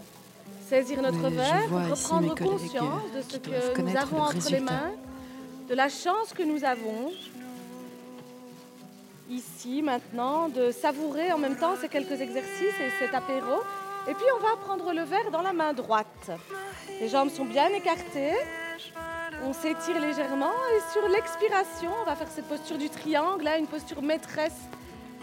saisir 0.68 1.02
notre 1.02 1.18
Mais 1.18 1.30
verre, 1.30 1.90
reprendre 1.90 2.34
conscience 2.34 3.02
de 3.14 3.22
ce 3.22 3.38
que 3.72 3.82
nous 3.82 3.96
avons 3.96 4.20
entre 4.22 4.50
les 4.50 4.60
mains, 4.60 4.92
de 5.68 5.74
la 5.74 5.88
chance 5.88 6.32
que 6.32 6.42
nous 6.42 6.64
avons 6.64 7.10
ici 9.30 9.80
maintenant, 9.82 10.48
de 10.48 10.70
savourer 10.70 11.32
en 11.32 11.38
même 11.38 11.56
temps 11.56 11.74
ces 11.80 11.88
quelques 11.88 12.20
exercices 12.20 12.78
et 12.80 12.90
cet 12.98 13.14
apéro. 13.14 13.62
Et 14.08 14.14
puis 14.14 14.24
on 14.36 14.40
va 14.40 14.56
prendre 14.56 14.92
le 14.92 15.02
verre 15.02 15.30
dans 15.30 15.42
la 15.42 15.52
main 15.52 15.72
droite. 15.72 16.30
Les 17.00 17.08
jambes 17.08 17.30
sont 17.30 17.44
bien 17.44 17.68
écartées. 17.68 18.34
On 19.44 19.52
s'étire 19.52 19.98
légèrement 20.00 20.52
et 20.76 20.92
sur 20.92 21.08
l'expiration, 21.08 21.90
on 22.02 22.04
va 22.04 22.14
faire 22.14 22.28
cette 22.28 22.46
posture 22.46 22.76
du 22.76 22.90
triangle, 22.90 23.44
là, 23.44 23.56
une 23.56 23.66
posture 23.66 24.02
maîtresse 24.02 24.56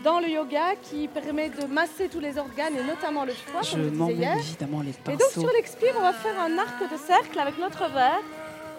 dans 0.04 0.20
le 0.20 0.28
yoga 0.30 0.76
qui 0.82 1.08
permet 1.08 1.50
de 1.50 1.66
masser 1.68 2.08
tous 2.08 2.20
les 2.20 2.38
organes 2.38 2.76
et 2.76 2.84
notamment 2.84 3.26
le 3.26 3.34
foie, 3.34 3.62
Je 3.62 3.78
hier. 4.12 4.38
évidemment 4.38 4.82
les 4.82 4.92
Et 4.92 5.18
donc 5.18 5.20
pinceaux. 5.20 5.42
sur 5.42 5.52
l'expire, 5.52 5.94
on 5.98 6.02
va 6.02 6.14
faire 6.14 6.40
un 6.40 6.58
arc 6.58 6.80
de 6.92 6.98
cercle 6.98 7.38
avec 7.38 7.58
notre 7.60 7.90
verre 7.92 8.22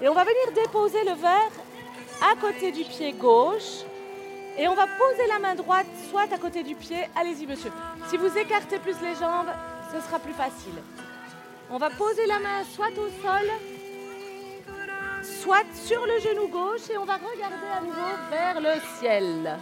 et 0.03 0.09
on 0.09 0.15
va 0.15 0.25
venir 0.25 0.65
déposer 0.65 1.05
le 1.05 1.13
verre 1.15 1.53
à 2.23 2.35
côté 2.41 2.73
du 2.73 2.83
pied 2.85 3.13
gauche 3.13 3.85
et 4.59 4.67
on 4.67 4.75
va 4.75 4.87
poser 4.87 5.27
la 5.29 5.39
main 5.39 5.55
droite 5.55 5.87
soit 6.11 6.33
à 6.33 6.39
côté 6.39 6.63
du 6.63 6.75
pied. 6.75 7.09
Allez-y 7.15 7.47
monsieur. 7.47 7.71
Si 8.09 8.17
vous 8.17 8.37
écartez 8.37 8.79
plus 8.79 9.01
les 9.01 9.15
jambes, 9.15 9.51
ce 9.93 10.01
sera 10.01 10.19
plus 10.19 10.33
facile. 10.33 10.75
On 11.71 11.79
va 11.79 11.91
poser 11.91 12.27
la 12.27 12.39
main 12.41 12.65
soit 12.75 12.91
au 12.99 13.09
sol, 13.23 13.47
soit 15.23 15.67
sur 15.75 16.05
le 16.07 16.19
genou 16.19 16.49
gauche 16.49 16.91
et 16.91 16.99
on 16.99 17.05
va 17.05 17.17
regarder 17.17 17.69
à 17.77 17.81
nouveau 17.81 18.31
vers 18.31 18.61
le 18.61 18.81
ciel. 18.99 19.59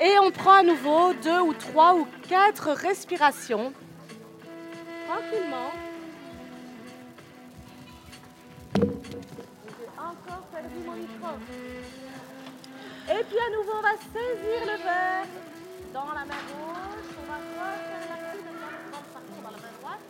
Et 0.00 0.16
on 0.20 0.30
prend 0.30 0.58
à 0.58 0.62
nouveau 0.62 1.12
deux 1.14 1.40
ou 1.40 1.54
trois 1.54 1.94
ou 1.94 2.06
quatre 2.28 2.70
respirations. 2.70 3.72
Tranquillement. 5.08 5.72
J'ai 8.76 9.88
encore 9.98 10.42
perdu 10.52 10.76
mon 10.86 10.92
micro. 10.92 11.28
Et 13.10 13.24
puis 13.24 13.38
à 13.38 13.48
nouveau, 13.56 13.72
on 13.78 13.80
va 13.80 13.96
saisir 13.96 14.60
le 14.68 14.76
verre 14.84 15.24
dans 15.94 16.12
la 16.12 16.24
main 16.28 16.42
gauche. 16.44 17.08
On 17.16 17.24
va 17.24 17.38
refaire 17.40 18.04
la 18.04 18.16
petite 18.20 18.44
dans 18.44 18.52
la 18.52 19.00
pardon, 19.12 19.36
dans 19.42 19.50
la 19.50 19.56
main 19.64 19.74
droite. 19.80 20.04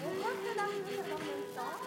On 0.00 0.08
refait 0.24 0.56
la 0.56 0.64
rire 0.64 1.04
en 1.04 1.20
même 1.20 1.46
temps. 1.52 1.78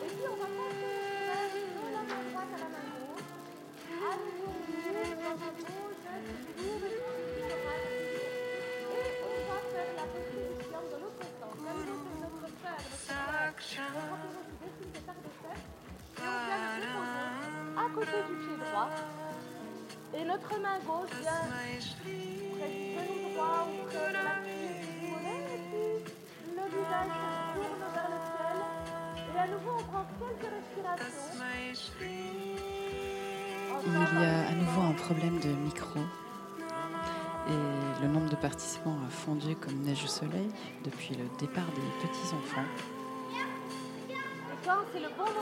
Et 0.00 0.08
puis 0.08 0.24
on 0.24 0.36
va 0.40 0.48
passer 0.48 0.80
le 0.80 1.28
verre 1.28 1.52
de 1.76 1.92
la 1.92 2.02
main 2.08 2.22
droite 2.32 2.52
à 2.54 2.58
la 2.58 2.68
main 2.72 2.88
gauche. 2.96 3.28
À 3.88 4.16
nouveau, 4.16 4.48
on 4.48 4.96
ouvre 4.96 5.20
dans 5.20 5.36
la 5.36 5.52
gauche, 5.60 6.08
on 6.56 6.72
et 8.88 9.12
on 9.20 9.40
va 9.44 9.60
faire 9.68 9.92
la 9.94 10.04
restitution 10.08 10.80
de 10.88 10.96
l'autre 11.04 11.28
sens. 11.36 11.52
La 11.64 11.72
main 11.76 11.84
sur 11.84 12.32
notre 12.32 12.48
fer, 12.64 12.80
notre 12.80 13.60
fer. 13.76 13.92
On 13.92 14.08
va 14.08 14.16
toujours 14.24 14.48
dessiner 14.56 14.88
cet 14.94 15.04
arc 15.08 15.20
de 15.20 15.32
cercle. 15.44 15.68
Et 16.16 16.24
on 16.24 16.40
vient 16.48 16.64
le 16.64 16.80
déposer 16.80 17.27
côté 17.94 18.18
du 18.28 18.34
pied 18.36 18.56
droit. 18.70 18.90
Et 20.14 20.24
notre 20.24 20.58
main 20.60 20.78
gauche 20.86 21.10
vient 21.20 21.44
près 21.50 21.78
du 22.04 22.80
genou 22.94 23.34
droit 23.34 23.68
ou 23.68 23.86
près 23.88 24.08
de 24.08 24.14
la 24.14 24.36
du. 24.40 24.48
Et 25.28 26.02
le 26.56 26.64
visage 26.72 27.12
se 27.14 27.28
tourne 27.54 27.84
vers 27.94 28.08
le 28.14 28.18
ciel. 28.28 28.56
Et 29.34 29.38
à 29.38 29.46
nouveau, 29.46 29.74
on 29.78 29.82
prend 29.84 30.04
quelques 30.18 30.50
respirations. 30.52 31.28
Il 33.86 33.92
y 33.92 34.24
a 34.24 34.48
à 34.48 34.52
nouveau 34.52 34.80
un 34.82 34.92
problème 34.92 35.38
de 35.40 35.48
micro. 35.48 36.00
Et 37.48 38.02
le 38.02 38.08
nombre 38.08 38.28
de 38.28 38.36
participants 38.36 38.98
a 39.06 39.10
fondu 39.10 39.56
comme 39.56 39.80
neige 39.82 40.04
au 40.04 40.08
soleil 40.08 40.50
depuis 40.84 41.14
le 41.14 41.24
départ 41.38 41.66
des 41.74 42.06
petits 42.06 42.34
reprendre 44.72 45.32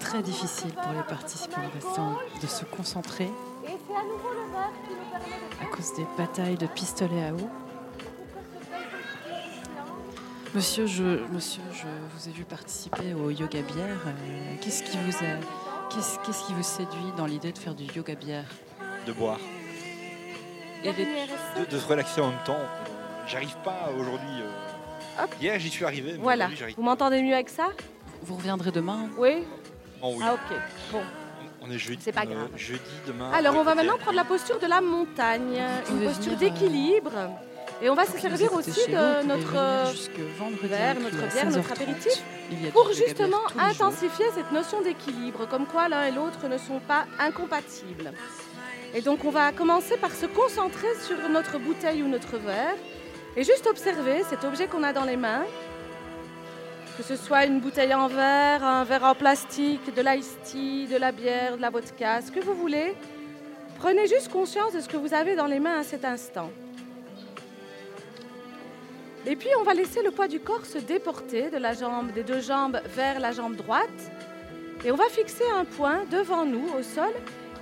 très 0.00 0.22
difficile 0.22 0.72
pour 0.72 0.92
les 0.92 1.02
participants 1.02 1.60
restants 1.74 2.16
de 2.40 2.46
se 2.46 2.64
concentrer 2.64 3.24
Et 3.64 3.76
c'est 3.86 3.96
à 3.96 4.02
nouveau 4.04 4.30
le 4.30 4.50
verre 4.52 4.72
qui 4.86 4.94
nous 4.94 5.10
permet 5.10 5.26
de 5.26 5.62
à 5.62 5.66
cause 5.76 5.92
des 5.94 6.06
batailles 6.16 6.56
de 6.56 6.66
pistolets 6.66 7.26
à 7.28 7.34
eau. 7.34 7.50
Monsieur, 10.54 10.86
je, 10.86 11.02
monsieur, 11.32 11.62
je 11.72 11.86
vous 12.14 12.28
ai 12.28 12.32
vu 12.32 12.44
participer 12.44 13.14
au 13.14 13.30
yoga 13.30 13.62
bière. 13.62 13.96
Euh, 14.06 14.54
Qu'est-ce 14.60 14.82
qui 14.82 14.98
vous 14.98 15.16
a, 15.24 15.38
qu'est-ce, 15.88 16.18
qu'est-ce 16.18 16.44
qui 16.46 16.52
vous 16.52 16.62
séduit 16.62 17.10
dans 17.16 17.24
l'idée 17.24 17.52
de 17.52 17.58
faire 17.58 17.74
du 17.74 17.84
yoga 17.84 18.14
bière? 18.14 18.44
De 19.06 19.12
boire, 19.12 19.38
Et 20.84 20.92
les- 20.92 21.06
de, 21.64 21.70
de 21.70 21.78
se 21.78 21.86
relaxer 21.88 22.20
en 22.20 22.28
même 22.28 22.42
temps. 22.44 22.60
J'arrive 23.26 23.56
pas 23.64 23.88
aujourd'hui. 23.98 24.42
euh, 24.42 24.50
Hop. 25.20 25.34
Hier 25.40 25.58
j'y 25.58 25.70
suis 25.70 25.84
arrivé, 25.84 26.14
Voilà. 26.18 26.48
Vous 26.76 26.82
m'entendez 26.82 27.22
mieux 27.22 27.34
avec 27.34 27.48
ça? 27.48 27.68
Vous 28.22 28.36
reviendrez 28.36 28.70
demain? 28.70 29.08
Oui 29.18 29.44
Oh 30.02 30.14
oui. 30.16 30.24
Ah 30.26 30.34
ok. 30.34 30.56
Bon. 30.92 31.02
On 31.60 31.70
est 31.70 31.78
jeudi. 31.78 32.02
C'est 32.02 32.12
pas 32.12 32.22
euh, 32.22 32.34
grave. 32.34 32.48
jeudi 32.56 32.80
demain. 33.06 33.30
Alors 33.32 33.56
on 33.56 33.62
va 33.62 33.74
maintenant 33.74 33.98
prendre 33.98 34.16
la 34.16 34.24
posture 34.24 34.58
de 34.58 34.66
la 34.66 34.80
montagne, 34.80 35.62
une 35.90 36.06
posture 36.06 36.32
euh, 36.32 36.36
d'équilibre. 36.36 37.12
Et 37.80 37.88
on 37.90 37.94
va 37.94 38.04
se 38.04 38.18
servir 38.18 38.52
aussi 38.52 38.86
de 38.88 39.26
notre 39.26 39.56
euh, 39.56 39.84
verre, 40.62 41.00
notre 41.00 41.16
bière, 41.32 41.46
notre 41.46 41.68
16h30. 41.68 41.72
apéritif, 41.72 42.22
pour 42.72 42.92
justement 42.92 43.42
intensifier 43.58 44.26
cette 44.34 44.52
notion 44.52 44.82
d'équilibre, 44.82 45.46
comme 45.48 45.66
quoi 45.66 45.88
l'un 45.88 46.04
et 46.04 46.12
l'autre 46.12 46.48
ne 46.48 46.58
sont 46.58 46.80
pas 46.80 47.06
incompatibles. 47.18 48.12
Et 48.94 49.00
donc 49.00 49.24
on 49.24 49.30
va 49.30 49.52
commencer 49.52 49.96
par 49.96 50.12
se 50.12 50.26
concentrer 50.26 50.88
sur 51.04 51.28
notre 51.28 51.58
bouteille 51.58 52.02
ou 52.02 52.08
notre 52.08 52.38
verre 52.38 52.76
et 53.36 53.44
juste 53.44 53.66
observer 53.66 54.22
cet 54.28 54.44
objet 54.44 54.66
qu'on 54.66 54.82
a 54.82 54.92
dans 54.92 55.04
les 55.04 55.16
mains, 55.16 55.44
que 56.96 57.02
ce 57.02 57.16
soit 57.16 57.46
une 57.46 57.60
bouteille 57.60 57.94
en 57.94 58.06
verre, 58.06 58.62
un 58.62 58.84
verre 58.84 59.04
en 59.04 59.14
plastique, 59.14 59.94
de 59.94 60.02
l'ice 60.02 60.36
tea, 60.44 60.86
de 60.86 60.96
la 60.96 61.12
bière, 61.12 61.56
de 61.56 61.62
la 61.62 61.70
vodka, 61.70 62.20
ce 62.20 62.30
que 62.30 62.40
vous 62.40 62.54
voulez. 62.54 62.94
Prenez 63.78 64.06
juste 64.06 64.30
conscience 64.30 64.74
de 64.74 64.80
ce 64.80 64.88
que 64.88 64.98
vous 64.98 65.14
avez 65.14 65.34
dans 65.34 65.46
les 65.46 65.58
mains 65.58 65.80
à 65.80 65.82
cet 65.82 66.04
instant. 66.04 66.50
Et 69.24 69.36
puis 69.36 69.48
on 69.58 69.62
va 69.62 69.72
laisser 69.72 70.02
le 70.02 70.10
poids 70.10 70.28
du 70.28 70.40
corps 70.40 70.66
se 70.66 70.78
déporter 70.78 71.48
de 71.48 71.56
la 71.56 71.72
jambe, 71.74 72.12
des 72.12 72.24
deux 72.24 72.40
jambes 72.40 72.80
vers 72.94 73.20
la 73.20 73.32
jambe 73.32 73.56
droite. 73.56 73.88
Et 74.84 74.90
on 74.90 74.96
va 74.96 75.08
fixer 75.08 75.44
un 75.56 75.64
point 75.64 76.00
devant 76.10 76.44
nous 76.44 76.68
au 76.78 76.82
sol. 76.82 77.12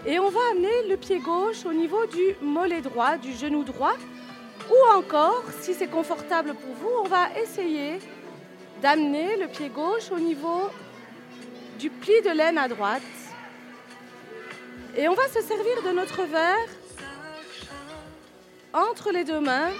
Et 0.06 0.18
on 0.18 0.30
va 0.30 0.40
amener 0.52 0.88
le 0.88 0.96
pied 0.96 1.18
gauche 1.18 1.66
au 1.66 1.72
niveau 1.74 2.06
du 2.06 2.34
mollet 2.40 2.80
droit, 2.80 3.18
du 3.18 3.32
genou 3.32 3.62
droit. 3.62 3.94
Ou 4.68 4.96
encore, 4.96 5.44
si 5.60 5.74
c'est 5.74 5.86
confortable 5.86 6.54
pour 6.54 6.74
vous, 6.74 6.90
on 7.04 7.08
va 7.08 7.28
essayer 7.40 7.98
d'amener 8.82 9.36
le 9.36 9.48
pied 9.48 9.68
gauche 9.68 10.10
au 10.10 10.18
niveau 10.18 10.70
du 11.78 11.90
pli 11.90 12.20
de 12.22 12.30
laine 12.30 12.58
à 12.58 12.68
droite. 12.68 13.02
Et 14.96 15.08
on 15.08 15.14
va 15.14 15.28
se 15.28 15.40
servir 15.40 15.82
de 15.86 15.92
notre 15.92 16.24
verre 16.24 16.68
entre 18.72 19.10
les 19.12 19.24
deux 19.24 19.40
mains 19.40 19.70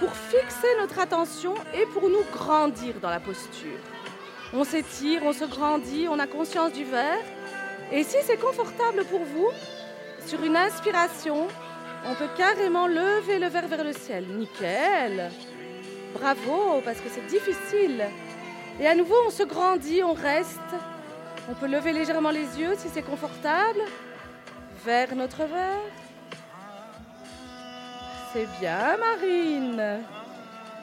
pour 0.00 0.12
fixer 0.14 0.68
notre 0.80 0.98
attention 0.98 1.54
et 1.74 1.86
pour 1.86 2.08
nous 2.08 2.24
grandir 2.32 2.94
dans 3.00 3.10
la 3.10 3.20
posture. 3.20 3.78
On 4.52 4.64
s'étire, 4.64 5.22
on 5.24 5.32
se 5.32 5.44
grandit, 5.44 6.06
on 6.08 6.18
a 6.18 6.26
conscience 6.26 6.72
du 6.72 6.84
verre. 6.84 7.24
Et 7.92 8.04
si 8.04 8.16
c'est 8.22 8.36
confortable 8.36 9.04
pour 9.04 9.20
vous, 9.20 9.50
sur 10.26 10.42
une 10.42 10.56
inspiration, 10.56 11.48
on 12.08 12.14
peut 12.14 12.28
carrément 12.36 12.86
lever 12.86 13.38
le 13.38 13.48
verre 13.48 13.68
vers 13.68 13.84
le 13.84 13.92
ciel. 13.92 14.26
Nickel. 14.28 15.30
Bravo, 16.14 16.80
parce 16.84 17.00
que 17.00 17.08
c'est 17.08 17.26
difficile. 17.26 18.04
Et 18.80 18.86
à 18.86 18.94
nouveau, 18.94 19.16
on 19.26 19.30
se 19.30 19.42
grandit, 19.42 20.02
on 20.02 20.12
reste. 20.12 20.60
On 21.50 21.54
peut 21.54 21.66
lever 21.66 21.92
légèrement 21.92 22.30
les 22.30 22.58
yeux 22.60 22.74
si 22.76 22.88
c'est 22.88 23.02
confortable. 23.02 23.80
Vers 24.84 25.14
notre 25.14 25.44
verre. 25.44 25.80
C'est 28.32 28.46
bien, 28.60 28.96
Marine. 28.98 30.00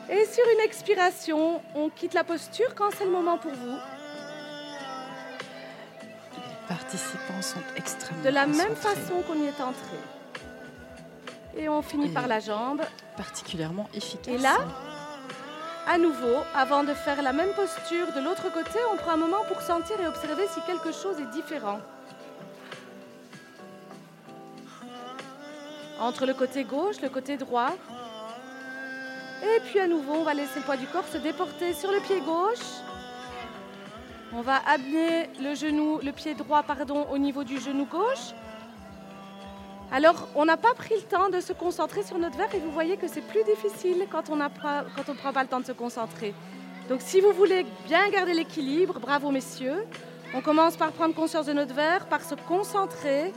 Et 0.10 0.26
sur 0.26 0.44
une 0.54 0.66
expiration, 0.66 1.62
on 1.76 1.90
quitte 1.90 2.14
la 2.14 2.24
posture 2.24 2.76
quand 2.76 2.90
c'est 2.98 3.06
le 3.06 3.12
moment 3.12 3.38
pour 3.38 3.52
vous. 3.52 3.78
Les 6.36 6.68
participants 6.68 7.42
sont 7.42 7.62
extrêmement 7.78 8.24
De 8.24 8.30
la 8.30 8.46
même 8.46 8.76
façon 8.76 9.22
qu'on 9.26 9.36
y 9.36 9.48
est 9.48 9.62
entré. 9.62 9.98
Et 11.56 11.70
on 11.70 11.82
finit 11.82 12.10
par 12.10 12.28
la 12.28 12.40
jambe. 12.40 12.82
particulièrement 13.16 13.88
efficaces. 13.94 14.34
Et 14.34 14.38
là 14.38 14.58
À 15.88 15.98
nouveau, 15.98 16.38
avant 16.56 16.84
de 16.84 16.94
faire 16.94 17.22
la 17.22 17.34
même 17.34 17.54
posture 17.54 18.12
de 18.16 18.22
l'autre 18.22 18.52
côté, 18.52 18.80
on 18.92 18.98
prend 18.98 19.12
un 19.12 19.18
moment 19.18 19.44
pour 19.48 19.62
sentir 19.62 20.00
et 20.02 20.08
observer 20.08 20.48
si 20.48 20.62
quelque 20.62 20.92
chose 20.92 21.20
est 21.20 21.32
différent. 21.32 21.80
Entre 26.00 26.26
le 26.26 26.34
côté 26.34 26.64
gauche, 26.64 27.02
le 27.02 27.10
côté 27.10 27.38
droit. 27.38 27.72
Et 29.44 29.60
puis 29.62 29.80
à 29.80 29.88
nouveau, 29.88 30.14
on 30.16 30.24
va 30.24 30.34
laisser 30.34 30.60
le 30.60 30.66
poids 30.66 30.78
du 30.78 30.88
corps 30.88 31.08
se 31.08 31.18
déporter 31.18 31.74
sur 31.74 31.92
le 31.92 32.00
pied 32.00 32.20
gauche. 32.22 32.82
On 34.34 34.42
va 34.42 34.56
amener 34.68 35.30
le 35.40 35.54
genou, 35.54 36.00
le 36.02 36.12
pied 36.12 36.34
droit, 36.34 36.64
pardon, 36.64 37.06
au 37.12 37.18
niveau 37.20 37.44
du 37.44 37.60
genou 37.60 37.86
gauche. 37.86 38.34
Alors, 39.96 40.28
on 40.34 40.46
n'a 40.46 40.58
pas 40.58 40.74
pris 40.74 40.96
le 40.96 41.04
temps 41.04 41.30
de 41.30 41.40
se 41.40 41.54
concentrer 41.54 42.02
sur 42.02 42.18
notre 42.18 42.36
verre 42.36 42.50
et 42.56 42.58
vous 42.58 42.72
voyez 42.72 42.98
que 42.98 43.08
c'est 43.08 43.22
plus 43.22 43.44
difficile 43.44 44.08
quand 44.12 44.32
on 44.32 44.38
ne 44.38 44.48
prend 44.48 45.32
pas 45.32 45.44
le 45.44 45.48
temps 45.48 45.60
de 45.60 45.68
se 45.68 45.72
concentrer. 45.72 46.34
Donc, 46.90 47.02
si 47.02 47.22
vous 47.22 47.32
voulez 47.32 47.64
bien 47.86 48.10
garder 48.10 48.34
l'équilibre, 48.34 49.00
bravo 49.00 49.30
messieurs, 49.30 49.86
on 50.34 50.42
commence 50.42 50.78
par 50.78 50.94
prendre 50.94 51.14
conscience 51.14 51.46
de 51.46 51.54
notre 51.54 51.76
verre, 51.76 52.08
par 52.08 52.24
se 52.24 52.34
concentrer 52.34 53.32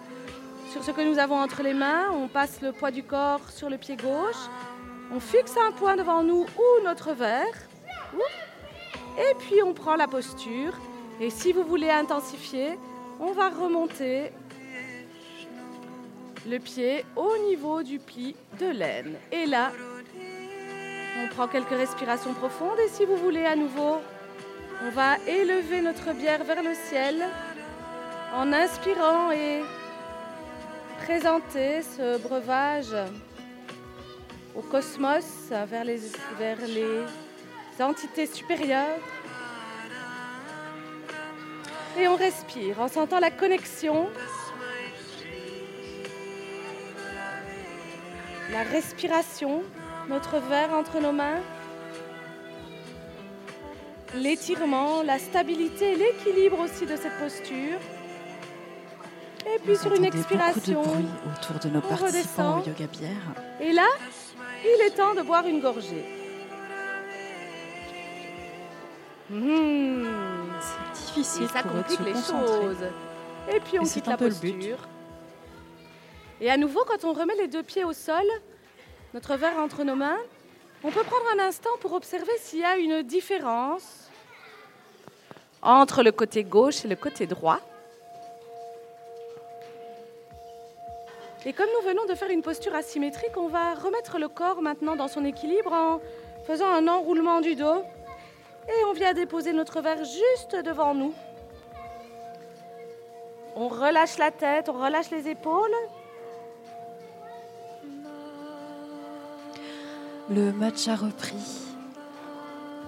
sur 0.73 0.83
ce 0.83 0.93
que 0.93 1.03
nous 1.03 1.19
avons 1.19 1.39
entre 1.39 1.63
les 1.63 1.75
mains. 1.75 2.07
On 2.15 2.27
passe 2.27 2.63
le 2.63 2.73
poids 2.73 2.91
du 2.91 3.03
corps 3.03 3.51
sur 3.51 3.69
le 3.69 3.77
pied 3.77 3.97
gauche. 3.97 4.49
On 5.13 5.21
fixe 5.21 5.59
un 5.59 5.73
point 5.73 5.97
devant 5.97 6.23
nous 6.23 6.47
ou 6.57 6.85
notre 6.85 7.13
verre. 7.13 7.55
Et 9.19 9.35
puis, 9.41 9.63
on 9.63 9.75
prend 9.75 9.97
la 9.97 10.09
posture. 10.09 10.73
Et 11.21 11.29
si 11.29 11.53
vous 11.53 11.65
voulez 11.65 11.91
intensifier, 11.91 12.79
on 13.21 13.33
va 13.33 13.51
remonter 13.51 14.33
le 16.49 16.59
pied 16.59 17.05
au 17.17 17.37
niveau 17.49 17.83
du 17.83 17.99
pli 17.99 18.37
de 18.61 18.67
laine. 18.67 19.17
Et 19.33 19.47
là, 19.47 19.73
on 21.23 21.29
prend 21.35 21.49
quelques 21.49 21.71
respirations 21.71 22.35
profondes 22.35 22.79
et 22.85 22.89
si 22.89 23.05
vous 23.05 23.17
voulez 23.17 23.45
à 23.45 23.57
nouveau, 23.57 23.97
on 24.85 24.91
va 24.91 25.19
élever 25.27 25.81
notre 25.81 26.13
bière 26.13 26.45
vers 26.45 26.63
le 26.63 26.75
ciel 26.75 27.25
en 28.35 28.53
inspirant 28.53 29.31
et 29.33 29.63
présenter 31.05 31.83
ce 31.83 32.19
breuvage 32.19 32.95
au 34.55 34.63
cosmos, 34.63 35.49
vers 35.51 35.85
les, 35.85 36.01
vers 36.39 36.59
les 36.67 37.83
entités 37.83 38.27
supérieures. 38.27 39.01
Et 41.99 42.09
on 42.09 42.17
respire 42.17 42.81
en 42.81 42.89
sentant 42.89 43.19
la 43.19 43.31
connexion 43.31 44.09
la 48.51 48.63
respiration, 48.63 49.63
notre 50.09 50.39
verre 50.39 50.73
entre 50.73 51.01
nos 51.01 51.13
mains, 51.13 51.41
l'étirement, 54.15 55.03
la 55.03 55.19
stabilité 55.19 55.93
et 55.93 55.97
l'équilibre 55.97 56.61
aussi 56.61 56.87
de 56.87 56.97
cette 56.97 57.19
posture. 57.19 57.79
Et 59.55 59.59
puis 59.61 59.75
Vous 59.75 59.81
sur 59.83 59.95
une 59.95 60.05
expiration, 60.05 60.83
beaucoup 60.83 60.97
de 60.97 61.03
bruit 61.03 61.09
autour 61.39 61.59
de 61.61 61.69
nos 61.69 61.79
on 61.79 61.89
participants 61.89 62.55
redescend. 62.57 62.63
au 62.63 62.69
yoga 62.71 62.87
bière. 62.87 63.35
et 63.61 63.73
là, 63.73 63.87
il 64.65 64.87
est 64.87 64.91
temps 64.91 65.15
de 65.15 65.23
boire 65.23 65.47
une 65.47 65.61
gorgée. 65.61 66.05
Mmh. 69.31 70.05
C'est 70.61 71.01
difficile 71.07 71.45
Et 71.45 71.49
ça 71.49 71.63
pour 71.63 71.73
complique 71.73 71.99
se 71.99 72.03
les 72.05 72.13
concentrer. 72.13 72.47
choses. 72.63 72.87
Et 73.55 73.61
puis 73.61 73.79
on 73.81 73.85
quitte 73.85 74.07
un 74.09 74.11
la 74.13 74.17
posture. 74.17 74.79
Et 76.41 76.51
à 76.51 76.57
nouveau, 76.57 76.85
quand 76.85 77.05
on 77.05 77.13
remet 77.13 77.35
les 77.37 77.49
deux 77.49 77.63
pieds 77.63 77.85
au 77.85 77.93
sol, 77.93 78.25
notre 79.15 79.37
verre 79.37 79.59
entre 79.59 79.85
nos 79.85 79.97
mains, 79.97 80.19
on 80.85 80.91
peut 80.91 81.03
prendre 81.03 81.25
un 81.35 81.47
instant 81.47 81.71
pour 81.81 81.93
observer 81.95 82.33
s'il 82.39 82.61
y 82.61 82.65
a 82.65 82.77
une 82.77 83.03
différence 83.03 84.11
entre 85.63 86.03
le 86.03 86.13
côté 86.13 86.45
gauche 86.45 86.85
et 86.85 86.89
le 86.89 86.97
côté 86.97 87.27
droit. 87.27 87.61
Et 91.47 91.53
comme 91.53 91.69
nous 91.81 91.89
venons 91.89 92.05
de 92.07 92.15
faire 92.15 92.31
une 92.31 92.43
posture 92.43 92.75
asymétrique, 92.75 93.37
on 93.37 93.49
va 93.49 93.75
remettre 93.75 94.19
le 94.19 94.29
corps 94.29 94.61
maintenant 94.61 94.97
dans 94.97 95.09
son 95.09 95.25
équilibre 95.25 95.73
en 95.73 96.01
faisant 96.47 96.69
un 96.69 96.89
enroulement 96.89 97.41
du 97.41 97.55
dos. 97.55 97.83
Et 98.69 98.85
on 98.89 98.93
vient 98.93 99.15
déposer 99.15 99.53
notre 99.53 99.81
verre 99.81 100.05
juste 100.05 100.57
devant 100.65 100.93
nous. 100.93 101.15
On 103.55 103.69
relâche 103.69 104.19
la 104.19 104.33
tête, 104.33 104.69
on 104.69 104.73
relâche 104.73 105.11
les 105.11 105.29
épaules. 105.29 105.75
Le 110.29 110.53
match 110.53 110.89
a 110.89 110.97
repris. 110.97 111.37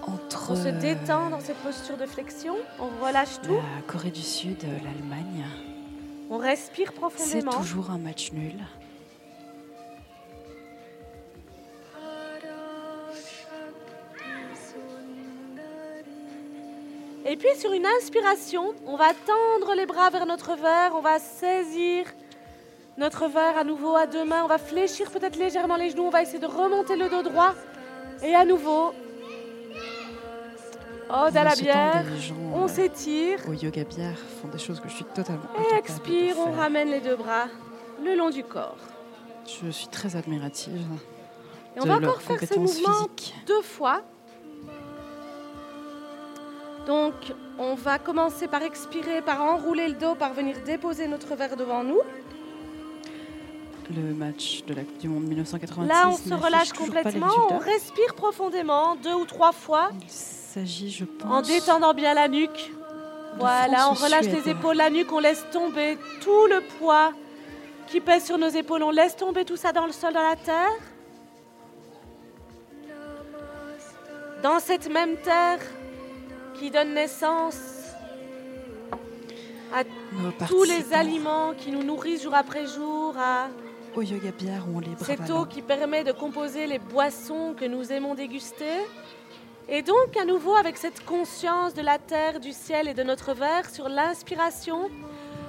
entre 0.02 0.52
On 0.52 0.56
se 0.56 0.68
détend 0.68 1.30
dans 1.30 1.40
cette 1.40 1.58
posture 1.58 1.96
de 1.96 2.06
flexion. 2.06 2.56
On 2.80 2.88
relâche 3.04 3.40
tout. 3.42 3.54
la 3.54 3.82
Corée 3.86 4.10
du 4.10 4.22
Sud, 4.22 4.62
l'Allemagne. 4.62 5.44
On 6.30 6.38
respire 6.38 6.88
C'est 6.92 6.98
profondément. 6.98 7.52
toujours 7.52 7.90
un 7.90 7.98
match 7.98 8.32
nul. 8.32 8.54
Et 17.24 17.36
puis 17.36 17.48
sur 17.58 17.72
une 17.72 17.84
inspiration, 17.86 18.74
on 18.86 18.96
va 18.96 19.12
tendre 19.26 19.74
les 19.74 19.86
bras 19.86 20.08
vers 20.10 20.24
notre 20.26 20.56
verre, 20.56 20.92
on 20.94 21.00
va 21.02 21.18
saisir 21.18 22.06
notre 22.98 23.28
verre 23.28 23.56
à 23.56 23.64
nouveau 23.64 23.94
à 23.94 24.06
deux 24.06 24.24
mains, 24.24 24.42
on 24.44 24.48
va 24.48 24.58
fléchir 24.58 25.10
peut-être 25.10 25.36
légèrement 25.36 25.76
les 25.76 25.90
genoux, 25.90 26.04
on 26.04 26.10
va 26.10 26.22
essayer 26.22 26.40
de 26.40 26.46
remonter 26.46 26.96
le 26.96 27.08
dos 27.08 27.22
droit. 27.22 27.54
Et 28.22 28.34
à 28.34 28.44
nouveau, 28.44 28.92
ode 31.08 31.36
à 31.36 31.44
la 31.44 31.54
bière, 31.54 32.04
gens 32.18 32.34
on 32.52 32.64
euh, 32.64 32.68
s'étire. 32.68 33.38
au 33.48 33.52
yoga 33.52 33.84
bière 33.84 34.18
font 34.42 34.48
des 34.48 34.58
choses 34.58 34.80
que 34.80 34.88
je 34.88 34.94
suis 34.94 35.04
totalement 35.04 35.48
Et 35.70 35.76
expire, 35.76 36.36
on 36.38 36.50
ramène 36.50 36.90
les 36.90 37.00
deux 37.00 37.16
bras 37.16 37.46
le 38.04 38.16
long 38.16 38.30
du 38.30 38.42
corps. 38.42 38.76
Je 39.46 39.70
suis 39.70 39.88
très 39.88 40.16
admirative 40.16 40.86
Et 41.76 41.80
on 41.80 41.84
de 41.84 41.88
va 41.88 41.96
encore 41.96 42.20
faire 42.20 42.40
ce 42.40 42.58
mouvement 42.58 43.08
physique. 43.16 43.34
deux 43.46 43.62
fois. 43.62 44.02
Donc, 46.86 47.14
on 47.58 47.74
va 47.74 47.98
commencer 47.98 48.48
par 48.48 48.62
expirer, 48.62 49.20
par 49.20 49.42
enrouler 49.42 49.88
le 49.88 49.94
dos, 49.94 50.14
par 50.14 50.32
venir 50.32 50.56
déposer 50.64 51.06
notre 51.06 51.34
verre 51.36 51.56
devant 51.56 51.84
nous. 51.84 52.00
Le 53.94 54.12
match 54.14 54.64
de 54.66 54.74
la 54.74 54.82
Coupe 54.84 54.98
du 54.98 55.08
Monde 55.08 55.24
1986. 55.24 55.88
Là, 55.88 56.08
on 56.08 56.16
se 56.16 56.34
relâche 56.34 56.72
complètement, 56.72 57.32
on 57.50 57.58
respire 57.58 58.14
profondément, 58.14 58.96
deux 58.96 59.14
ou 59.14 59.24
trois 59.24 59.52
fois, 59.52 59.90
Il 60.02 60.10
s'agit, 60.10 60.90
je 60.90 61.04
pense, 61.06 61.32
en 61.32 61.40
détendant 61.40 61.94
bien 61.94 62.12
la 62.12 62.28
nuque. 62.28 62.70
Voilà, 63.38 63.88
on 63.90 63.94
France 63.94 64.02
relâche 64.04 64.24
Suède. 64.24 64.44
les 64.44 64.50
épaules, 64.50 64.76
la 64.76 64.90
nuque, 64.90 65.10
on 65.10 65.20
laisse 65.20 65.44
tomber 65.50 65.96
tout 66.20 66.46
le 66.48 66.60
poids 66.78 67.12
qui 67.86 68.00
pèse 68.00 68.26
sur 68.26 68.36
nos 68.36 68.48
épaules. 68.48 68.82
On 68.82 68.90
laisse 68.90 69.16
tomber 69.16 69.46
tout 69.46 69.56
ça 69.56 69.72
dans 69.72 69.86
le 69.86 69.92
sol, 69.92 70.12
dans 70.12 70.22
la 70.22 70.36
terre. 70.36 70.68
Dans 74.42 74.60
cette 74.60 74.92
même 74.92 75.16
terre 75.16 75.60
qui 76.58 76.70
donne 76.70 76.92
naissance 76.92 77.58
à 79.74 79.84
tous 80.46 80.64
les 80.64 80.92
aliments 80.92 81.54
qui 81.56 81.70
nous 81.70 81.82
nourrissent 81.82 82.22
jour 82.22 82.34
après 82.34 82.66
jour, 82.66 83.14
à 83.18 83.48
au 83.98 84.02
yoga 84.02 84.30
bière 84.30 84.62
où 84.68 84.76
on 84.76 84.80
les 84.80 84.94
bras 84.94 85.06
cette 85.06 85.28
eau 85.30 85.44
qui 85.44 85.60
permet 85.60 86.04
de 86.04 86.12
composer 86.12 86.68
les 86.68 86.78
boissons 86.78 87.54
que 87.58 87.64
nous 87.64 87.90
aimons 87.90 88.14
déguster. 88.14 88.78
Et 89.68 89.82
donc, 89.82 90.16
à 90.16 90.24
nouveau, 90.24 90.54
avec 90.54 90.76
cette 90.76 91.04
conscience 91.04 91.74
de 91.74 91.82
la 91.82 91.98
terre, 91.98 92.38
du 92.38 92.52
ciel 92.52 92.86
et 92.86 92.94
de 92.94 93.02
notre 93.02 93.34
verre, 93.34 93.68
sur 93.68 93.88
l'inspiration, 93.88 94.88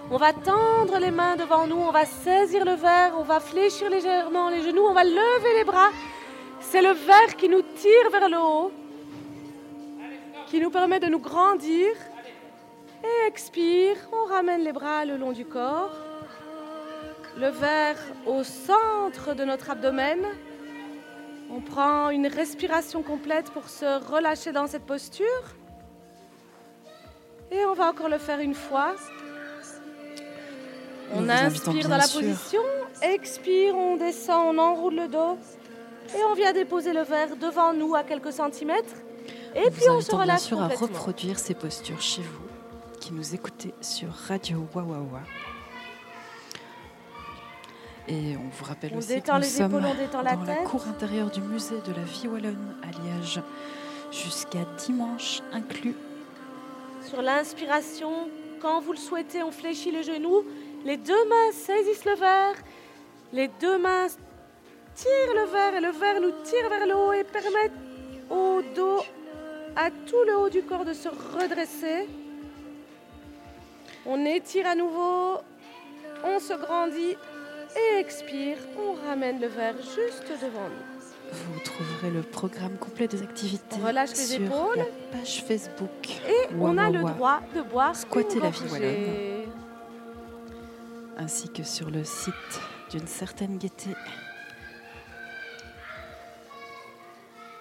on 0.10 0.18
va 0.18 0.34
tendre 0.34 0.98
les 0.98 1.12
mains 1.12 1.36
devant 1.36 1.68
nous, 1.68 1.78
on 1.78 1.92
va 1.92 2.06
saisir 2.06 2.66
le 2.66 2.74
verre, 2.74 3.14
on 3.20 3.24
va 3.24 3.40
fléchir 3.40 3.88
légèrement 3.90 4.50
les 4.50 4.64
genoux, 4.64 4.84
on 4.84 4.94
va 4.94 5.04
lever 5.04 5.54
les 5.60 5.64
bras. 5.64 5.92
C'est 6.60 6.82
le 6.82 6.94
verre 6.94 7.36
qui 7.38 7.50
nous 7.50 7.62
tire 7.62 8.10
vers 8.12 8.30
le 8.30 8.38
haut, 8.38 8.72
qui 10.48 10.60
nous 10.60 10.72
permet 10.72 11.00
de 11.00 11.08
nous 11.08 11.20
grandir. 11.20 11.90
Et 13.04 13.28
expire, 13.28 13.96
on 14.12 14.26
ramène 14.28 14.64
les 14.64 14.74
bras 14.74 15.06
le 15.06 15.18
long 15.18 15.34
du 15.34 15.46
corps. 15.46 16.09
Le 17.40 17.48
verre 17.48 17.96
au 18.26 18.44
centre 18.44 19.34
de 19.34 19.46
notre 19.46 19.70
abdomen. 19.70 20.20
On 21.50 21.62
prend 21.62 22.10
une 22.10 22.28
respiration 22.28 23.02
complète 23.02 23.50
pour 23.52 23.70
se 23.70 23.86
relâcher 24.12 24.52
dans 24.52 24.68
cette 24.68 24.86
posture. 24.86 25.26
Et 27.50 27.66
on 27.66 27.74
va 27.74 27.90
encore 27.90 28.10
le 28.10 28.18
faire 28.18 28.40
une 28.40 28.54
fois. 28.54 28.94
On 31.14 31.30
inspire 31.30 31.88
dans 31.88 31.98
la 31.98 32.04
sûr. 32.04 32.20
position, 32.20 32.62
expire, 33.02 33.76
on 33.76 33.96
descend, 33.96 34.56
on 34.56 34.60
enroule 34.60 34.96
le 34.96 35.08
dos. 35.08 35.38
Et 36.16 36.24
on 36.30 36.34
vient 36.34 36.52
déposer 36.52 36.92
le 36.92 37.04
verre 37.04 37.38
devant 37.38 37.74
nous 37.74 37.96
à 37.96 38.04
quelques 38.04 38.34
centimètres. 38.34 38.96
Et 39.56 39.72
puis 39.72 39.86
vous 39.88 39.94
on 39.94 40.02
se 40.02 40.12
invitons 40.12 40.18
bien 40.18 40.24
relâche 40.24 40.42
sûr 40.42 40.62
à 40.62 40.68
reproduire 40.68 41.40
ces 41.40 41.54
postures 41.54 42.02
chez 42.02 42.22
vous, 42.22 42.48
qui 43.00 43.14
nous 43.14 43.34
écoutez 43.34 43.74
sur 43.82 44.10
Radio 44.28 44.68
Wawawa. 44.76 45.22
Et 48.10 48.36
on 48.38 48.50
vous 48.50 48.66
rappelle 48.66 48.92
On 48.96 48.98
aussi 48.98 49.22
que 49.22 49.32
nous 49.32 49.38
les 49.40 49.48
sommes 49.48 49.72
épaules, 49.72 49.86
on 49.86 49.94
détend 49.96 50.22
la 50.24 50.36
dans 50.36 50.46
tête. 50.46 50.58
la 50.58 50.64
cour 50.64 50.88
intérieure 50.88 51.30
du 51.30 51.42
musée 51.42 51.80
de 51.86 51.94
la 51.94 52.02
vie 52.02 52.28
wallonne 52.28 52.76
à 52.82 52.88
Liège 52.88 53.40
jusqu'à 54.12 54.66
dimanche 54.86 55.42
inclus. 55.54 55.96
Sur 57.06 57.22
l'inspiration, 57.22 58.30
quand 58.60 58.82
vous 58.82 58.94
le 58.94 58.98
souhaitez, 58.98 59.44
on 59.44 59.52
fléchit 59.52 59.92
le 59.92 60.02
genou. 60.02 60.44
Les 60.86 60.98
deux 60.98 61.26
mains 61.26 61.52
saisissent 61.54 62.06
le 62.06 62.16
verre. 62.16 62.56
Les 63.32 63.48
deux 63.62 63.78
mains 63.78 64.08
tirent 64.96 65.36
le 65.36 65.46
verre 65.52 65.76
et 65.76 65.82
le 65.82 65.92
verre 65.92 66.20
nous 66.20 66.34
tire 66.44 66.68
vers 66.68 66.88
le 66.88 66.96
haut 66.96 67.14
et 67.14 67.24
permet 67.24 67.72
au 68.32 68.62
dos, 68.76 69.04
à 69.76 69.92
tout 69.92 70.24
le 70.26 70.36
haut 70.36 70.50
du 70.50 70.64
corps 70.64 70.86
de 70.86 70.94
se 70.94 71.10
redresser. 71.10 72.08
On 74.06 74.26
étire 74.26 74.66
à 74.66 74.74
nouveau, 74.74 75.38
on 76.24 76.40
se 76.40 76.54
grandit 76.54 77.16
et 77.76 78.00
expire. 78.00 78.58
On 78.78 78.94
ramène 79.08 79.40
le 79.40 79.48
verre 79.48 79.76
juste 79.78 80.26
devant 80.30 80.68
nous. 80.70 81.32
Vous 81.32 81.60
trouverez 81.60 82.10
le 82.10 82.24
programme 82.24 82.78
complet 82.78 83.08
des 83.08 83.22
activités 83.22 83.76
On 83.82 83.86
relâche 83.88 84.10
les 84.12 84.16
sur 84.16 84.42
épaules. 84.42 84.78
la 84.78 84.86
page 85.18 85.44
Facebook. 85.48 86.10
Et 86.28 86.56
on 86.60 86.78
a 86.78 86.90
le 86.90 87.02
droit 87.04 87.42
de 87.56 87.62
boire 87.62 87.96
Squatter 87.96 88.40
la 88.40 88.50
vie 88.50 88.60
gorgée. 88.68 89.48
ainsi 91.18 91.50
que 91.50 91.64
sur 91.64 91.92
le 91.92 92.04
site 92.04 92.34
d'une 92.92 93.06
certaine 93.08 93.58
gaieté. 93.58 93.92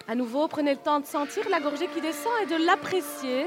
À 0.06 0.14
nouveau, 0.14 0.48
prenez 0.48 0.72
le 0.72 0.78
temps 0.78 1.00
de 1.00 1.06
sentir 1.06 1.46
la 1.50 1.60
gorgée 1.60 1.88
qui 1.88 2.00
descend 2.00 2.32
et 2.42 2.46
de 2.46 2.64
l'apprécier, 2.64 3.46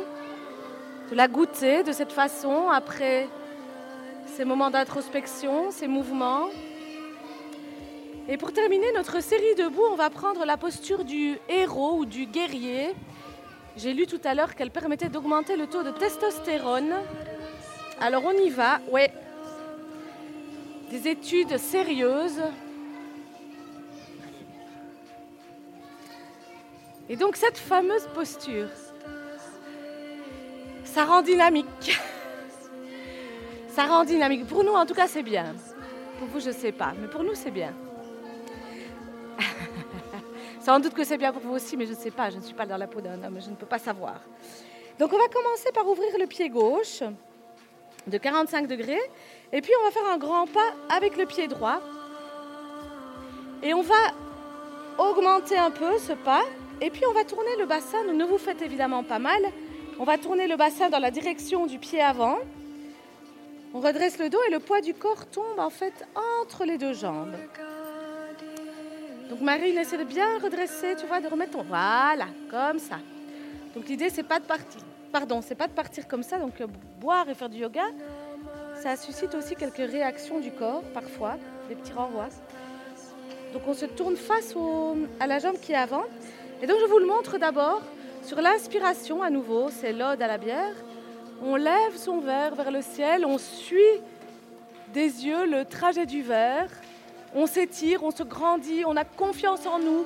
de 1.09 1.15
la 1.15 1.27
goûter 1.27 1.81
de 1.81 1.91
cette 1.91 2.11
façon 2.11 2.69
après 2.69 3.27
ces 4.35 4.45
moments 4.45 4.69
d'introspection, 4.69 5.71
ces 5.71 5.87
mouvements. 5.87 6.47
Et 8.29 8.37
pour 8.37 8.53
terminer 8.53 8.91
notre 8.93 9.21
série 9.21 9.55
debout, 9.57 9.83
on 9.91 9.95
va 9.95 10.09
prendre 10.09 10.45
la 10.45 10.57
posture 10.57 11.03
du 11.03 11.37
héros 11.49 11.97
ou 11.97 12.05
du 12.05 12.25
guerrier. 12.25 12.95
J'ai 13.75 13.93
lu 13.93 14.07
tout 14.07 14.21
à 14.23 14.33
l'heure 14.33 14.55
qu'elle 14.55 14.71
permettait 14.71 15.09
d'augmenter 15.09 15.57
le 15.57 15.67
taux 15.67 15.83
de 15.83 15.91
testostérone. 15.91 16.93
Alors 17.99 18.23
on 18.25 18.31
y 18.31 18.49
va, 18.49 18.79
ouais. 18.91 19.11
Des 20.89 21.07
études 21.07 21.57
sérieuses 21.57 22.41
Et 27.09 27.17
donc 27.17 27.35
cette 27.35 27.57
fameuse 27.57 28.07
posture, 28.13 28.69
ça 30.85 31.03
rend 31.03 31.21
dynamique. 31.21 31.99
Ça 33.71 33.85
rend 33.85 34.03
dynamique. 34.03 34.47
Pour 34.47 34.65
nous, 34.65 34.73
en 34.73 34.85
tout 34.85 34.93
cas, 34.93 35.07
c'est 35.07 35.23
bien. 35.23 35.55
Pour 36.19 36.27
vous, 36.27 36.41
je 36.41 36.49
ne 36.49 36.53
sais 36.53 36.73
pas, 36.73 36.93
mais 36.99 37.07
pour 37.07 37.23
nous, 37.23 37.35
c'est 37.35 37.51
bien. 37.51 37.73
Sans 40.59 40.79
doute 40.81 40.93
que 40.93 41.05
c'est 41.05 41.17
bien 41.17 41.31
pour 41.31 41.41
vous 41.41 41.53
aussi, 41.53 41.77
mais 41.77 41.85
je 41.85 41.91
ne 41.91 41.97
sais 41.97 42.11
pas. 42.11 42.29
Je 42.29 42.37
ne 42.37 42.41
suis 42.41 42.53
pas 42.53 42.65
dans 42.65 42.75
la 42.75 42.87
peau 42.87 42.99
d'un 42.99 43.23
homme, 43.23 43.39
je 43.39 43.49
ne 43.49 43.55
peux 43.55 43.65
pas 43.65 43.79
savoir. 43.79 44.19
Donc 44.99 45.13
on 45.13 45.17
va 45.17 45.27
commencer 45.29 45.71
par 45.73 45.87
ouvrir 45.87 46.09
le 46.19 46.27
pied 46.27 46.49
gauche 46.49 47.01
de 48.07 48.17
45 48.17 48.67
degrés. 48.67 48.99
Et 49.53 49.61
puis 49.61 49.71
on 49.79 49.85
va 49.85 49.91
faire 49.91 50.11
un 50.11 50.17
grand 50.17 50.47
pas 50.47 50.75
avec 50.93 51.15
le 51.15 51.25
pied 51.25 51.47
droit. 51.47 51.79
Et 53.63 53.73
on 53.73 53.81
va 53.81 53.95
augmenter 54.97 55.57
un 55.57 55.71
peu 55.71 55.97
ce 55.97 56.11
pas. 56.11 56.43
Et 56.81 56.89
puis 56.89 57.03
on 57.09 57.13
va 57.13 57.23
tourner 57.23 57.55
le 57.57 57.65
bassin, 57.65 58.03
ne 58.03 58.25
vous 58.25 58.37
faites 58.37 58.61
évidemment 58.61 59.03
pas 59.03 59.19
mal. 59.19 59.41
On 59.97 60.03
va 60.03 60.17
tourner 60.17 60.47
le 60.47 60.57
bassin 60.57 60.89
dans 60.89 60.99
la 60.99 61.09
direction 61.09 61.67
du 61.67 61.79
pied 61.79 62.01
avant. 62.01 62.37
On 63.73 63.79
redresse 63.79 64.19
le 64.19 64.29
dos 64.29 64.39
et 64.47 64.51
le 64.51 64.59
poids 64.59 64.81
du 64.81 64.93
corps 64.93 65.25
tombe 65.27 65.59
en 65.59 65.69
fait 65.69 65.93
entre 66.41 66.65
les 66.65 66.77
deux 66.77 66.93
jambes. 66.93 67.35
Donc 69.29 69.39
Marine 69.39 69.77
essaie 69.77 69.97
de 69.97 70.03
bien 70.03 70.39
redresser, 70.39 70.95
tu 70.99 71.05
vois, 71.05 71.21
de 71.21 71.27
remettre 71.27 71.53
ton... 71.53 71.63
Voilà, 71.63 72.27
comme 72.49 72.79
ça. 72.79 72.99
Donc 73.73 73.87
l'idée 73.87 74.09
c'est 74.09 74.23
pas 74.23 74.39
de 74.39 74.45
partir, 74.45 74.81
pardon, 75.13 75.41
c'est 75.41 75.55
pas 75.55 75.67
de 75.67 75.71
partir 75.71 76.05
comme 76.05 76.21
ça. 76.21 76.37
Donc 76.37 76.59
euh, 76.59 76.67
boire 76.99 77.29
et 77.29 77.33
faire 77.33 77.47
du 77.47 77.59
yoga, 77.59 77.85
ça 78.81 78.97
suscite 78.97 79.33
aussi 79.35 79.55
quelques 79.55 79.77
réactions 79.77 80.41
du 80.41 80.51
corps 80.51 80.83
parfois, 80.93 81.37
des 81.69 81.75
petits 81.75 81.93
renvois. 81.93 82.27
Donc 83.53 83.61
on 83.67 83.73
se 83.73 83.85
tourne 83.85 84.17
face 84.17 84.53
à 85.21 85.27
la 85.27 85.39
jambe 85.39 85.59
qui 85.61 85.71
est 85.71 85.75
avant. 85.77 86.03
Et 86.61 86.67
donc 86.67 86.77
je 86.81 86.85
vous 86.87 86.99
le 86.99 87.05
montre 87.05 87.37
d'abord 87.37 87.81
sur 88.23 88.41
l'inspiration 88.41 89.23
à 89.23 89.29
nouveau, 89.29 89.69
c'est 89.69 89.93
l'ode 89.93 90.21
à 90.21 90.27
la 90.27 90.37
bière. 90.37 90.75
On 91.43 91.55
lève 91.55 91.97
son 91.97 92.19
verre 92.19 92.53
vers 92.53 92.69
le 92.69 92.83
ciel, 92.83 93.25
on 93.25 93.39
suit 93.39 93.79
des 94.93 95.25
yeux 95.25 95.45
le 95.47 95.65
trajet 95.65 96.05
du 96.05 96.21
verre. 96.21 96.69
On 97.33 97.47
s'étire, 97.47 98.03
on 98.03 98.11
se 98.11 98.21
grandit, 98.21 98.83
on 98.85 98.95
a 98.95 99.03
confiance 99.03 99.65
en 99.65 99.79
nous. 99.79 100.05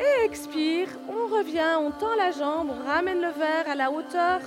Et 0.00 0.24
expire, 0.24 0.88
on 1.08 1.32
revient, 1.32 1.76
on 1.78 1.92
tend 1.92 2.16
la 2.16 2.32
jambe, 2.32 2.70
on 2.70 2.88
ramène 2.88 3.20
le 3.20 3.28
verre 3.28 3.68
à 3.70 3.76
la 3.76 3.92
hauteur 3.92 4.40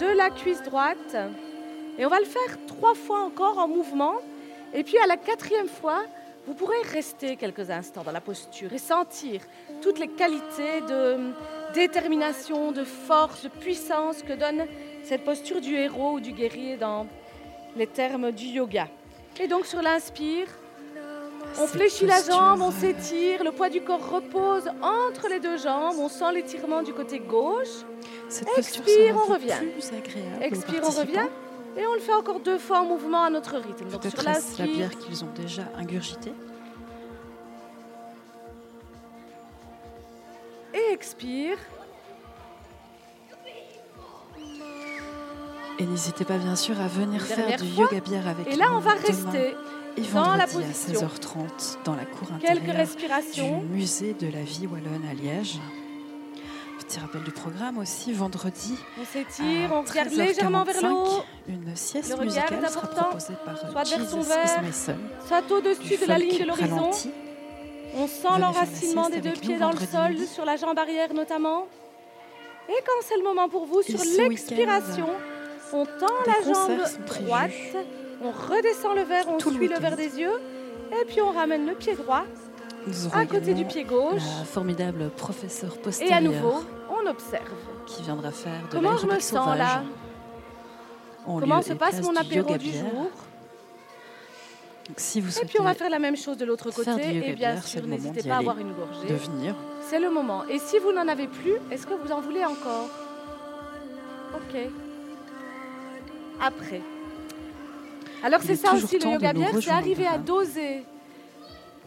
de 0.00 0.06
la 0.06 0.30
cuisse 0.30 0.62
droite. 0.62 1.16
Et 1.96 2.04
on 2.04 2.08
va 2.08 2.18
le 2.18 2.26
faire 2.26 2.58
trois 2.66 2.94
fois 2.94 3.20
encore 3.20 3.58
en 3.58 3.68
mouvement. 3.68 4.14
Et 4.74 4.82
puis 4.82 4.98
à 4.98 5.06
la 5.06 5.16
quatrième 5.16 5.68
fois, 5.68 6.02
vous 6.46 6.54
pourrez 6.54 6.80
rester 6.92 7.36
quelques 7.36 7.70
instants 7.70 8.04
dans 8.04 8.12
la 8.12 8.20
posture 8.20 8.72
et 8.72 8.78
sentir 8.78 9.40
toutes 9.82 9.98
les 9.98 10.08
qualités 10.08 10.80
de 10.88 11.32
détermination, 11.74 12.72
de 12.72 12.84
force, 12.84 13.42
de 13.42 13.48
puissance 13.48 14.22
que 14.22 14.32
donne 14.32 14.66
cette 15.02 15.24
posture 15.24 15.60
du 15.60 15.74
héros 15.74 16.14
ou 16.14 16.20
du 16.20 16.32
guerrier 16.32 16.76
dans 16.76 17.06
les 17.76 17.86
termes 17.86 18.30
du 18.30 18.46
yoga. 18.46 18.88
Et 19.40 19.48
donc 19.48 19.66
sur 19.66 19.82
l'inspire, 19.82 20.46
on 21.58 21.66
fléchit 21.66 22.06
la 22.06 22.22
jambe, 22.22 22.60
on 22.60 22.70
s'étire, 22.70 23.42
le 23.42 23.50
poids 23.50 23.68
du 23.68 23.80
corps 23.80 24.10
repose 24.10 24.68
entre 24.82 25.28
les 25.28 25.40
deux 25.40 25.56
jambes, 25.58 25.96
on 25.98 26.08
sent 26.08 26.32
l'étirement 26.34 26.82
du 26.82 26.92
côté 26.92 27.18
gauche. 27.18 27.84
Cette 28.28 28.48
Expire, 28.56 29.16
on 29.16 29.32
revient. 29.32 29.54
plus 29.72 29.88
agréable 29.88 30.42
Expire, 30.42 30.80
on 30.84 30.90
revient. 30.90 31.28
Et 31.76 31.86
on 31.86 31.94
le 31.94 32.00
fait 32.00 32.14
encore 32.14 32.40
deux 32.40 32.58
fois 32.58 32.80
en 32.80 32.86
mouvement 32.86 33.24
à 33.24 33.30
notre 33.30 33.56
rythme. 33.56 33.88
Donc 33.90 34.02
sur 34.02 34.22
la 34.22 34.32
l'inspire, 34.32 34.66
bière 34.66 34.98
qu'ils 34.98 35.24
ont 35.24 35.32
déjà 35.34 35.64
ingurgitée. 35.76 36.32
et 40.76 40.92
expire. 40.92 41.58
Et 45.78 45.84
n'hésitez 45.84 46.24
pas 46.24 46.38
bien 46.38 46.56
sûr 46.56 46.80
à 46.80 46.88
venir 46.88 47.22
faire 47.22 47.58
du 47.58 47.68
fois. 47.68 47.84
yoga 47.84 48.00
bière 48.00 48.28
avec 48.28 48.46
Et 48.46 48.56
là, 48.56 48.66
nous 48.70 48.76
on 48.76 48.80
va 48.80 48.92
rester 48.92 49.54
et 49.96 50.02
dans 50.02 50.36
la 50.36 50.46
vendredi 50.46 50.64
à 50.64 50.72
position. 50.72 51.08
16h30 51.08 51.84
dans 51.84 51.94
la 51.94 52.04
cour 52.04 52.28
quelques 52.40 52.52
intérieure 52.52 52.64
du 52.64 52.70
respirations. 52.70 53.62
musée 53.62 54.14
de 54.14 54.26
la 54.28 54.42
vie 54.42 54.66
wallonne 54.66 55.04
à 55.10 55.14
Liège. 55.14 55.58
Petit 56.78 56.98
rappel 57.00 57.22
du 57.22 57.30
programme 57.30 57.78
aussi, 57.78 58.12
vendredi 58.12 58.76
On 59.00 59.04
s'étire, 59.04 59.70
on 59.72 59.82
regarde 59.82 60.10
légèrement 60.10 60.64
vers 60.64 60.82
le 60.82 60.88
13h45, 60.88 60.92
haut, 60.92 61.22
Une 61.48 61.76
sieste 61.76 62.10
Le 62.18 62.24
musicale 62.24 62.64
est 62.64 62.68
sera 62.68 62.86
proposée 62.86 63.34
par 63.44 63.64
euh, 63.64 63.70
Soit 63.70 63.84
Jesus 63.84 64.20
verre, 64.20 64.62
is 64.62 64.66
my 64.66 64.72
son, 64.72 64.96
soit 65.26 65.50
au-dessus 65.50 65.96
de 65.96 66.06
la 66.06 66.18
ligne 66.18 66.38
de 66.38 66.44
l'horizon. 66.44 66.90
On 67.94 68.06
sent 68.06 68.38
l'enracinement 68.38 69.08
des 69.08 69.20
deux 69.20 69.32
pieds 69.32 69.58
dans 69.58 69.70
le 69.70 69.78
sol, 69.78 70.12
midi. 70.12 70.26
sur 70.26 70.44
la 70.44 70.56
jambe 70.56 70.78
arrière 70.78 71.14
notamment. 71.14 71.66
Et 72.68 72.82
quand 72.84 73.02
c'est 73.02 73.16
le 73.16 73.22
moment 73.22 73.48
pour 73.48 73.64
vous, 73.64 73.82
sur 73.82 73.98
l'expiration, 74.18 75.08
on 75.72 75.86
tend 75.86 76.06
la 76.26 76.52
jambe 76.52 76.78
droite, 77.06 77.50
on 78.22 78.30
redescend 78.30 78.96
le 78.96 79.02
verre, 79.02 79.24
on 79.28 79.38
Tout 79.38 79.52
suit 79.52 79.68
le 79.68 79.78
verre 79.78 79.96
des 79.96 80.18
yeux, 80.18 80.40
et 81.00 81.04
puis 81.06 81.20
on 81.22 81.32
ramène 81.32 81.66
le 81.66 81.74
pied 81.74 81.94
droit 81.94 82.24
Nous 82.86 83.06
aurons 83.06 83.18
à 83.18 83.26
côté 83.26 83.54
du 83.54 83.64
pied 83.64 83.84
gauche. 83.84 84.22
La 84.38 84.44
formidable 84.44 85.10
professeure 85.10 85.76
Et 86.00 86.12
à 86.12 86.20
nouveau, 86.20 86.64
on 86.90 87.06
observe. 87.08 87.42
qui 87.86 88.02
viendra 88.02 88.30
faire 88.30 88.62
de 88.70 88.76
Comment 88.76 88.96
je 88.96 89.06
me 89.06 89.18
sens 89.18 89.44
sauvage 89.44 89.58
là 89.58 89.84
en 91.26 91.40
Comment 91.40 91.62
se 91.62 91.72
passe 91.72 92.00
mon 92.02 92.12
du 92.12 92.18
apéro 92.18 92.52
du 92.52 92.58
bière. 92.58 92.84
jour 92.84 93.10
Donc, 94.86 94.96
si 94.98 95.20
vous 95.20 95.36
Et 95.40 95.44
puis 95.44 95.58
on 95.60 95.64
va 95.64 95.74
faire 95.74 95.90
la 95.90 95.98
même 95.98 96.16
chose 96.16 96.36
de 96.36 96.44
l'autre 96.44 96.70
côté. 96.70 96.94
du 96.94 97.18
Et 97.24 97.34
bien 97.34 97.60
sûr, 97.60 97.84
n'hésitez 97.86 98.22
pas 98.28 98.36
à 98.36 98.38
avoir 98.38 98.58
une 98.58 98.72
gorgée. 98.72 99.08
de 99.08 99.14
venir, 99.14 99.54
C'est 99.80 99.98
le 99.98 100.10
moment. 100.10 100.44
Et 100.46 100.58
si 100.60 100.78
vous 100.78 100.92
n'en 100.92 101.08
avez 101.08 101.26
plus, 101.26 101.54
est-ce 101.72 101.86
que 101.86 101.94
vous 101.94 102.12
en 102.12 102.20
voulez 102.20 102.44
encore? 102.44 102.88
Ok. 104.34 104.60
Après. 106.40 106.82
Alors 108.22 108.40
c'est 108.42 108.52
est 108.52 108.56
ça 108.56 108.74
aussi 108.74 108.98
le 108.98 109.10
yoga 109.10 109.32
bière, 109.32 109.50
c'est 109.60 109.70
arriver 109.70 110.06
à 110.06 110.18
doser 110.18 110.84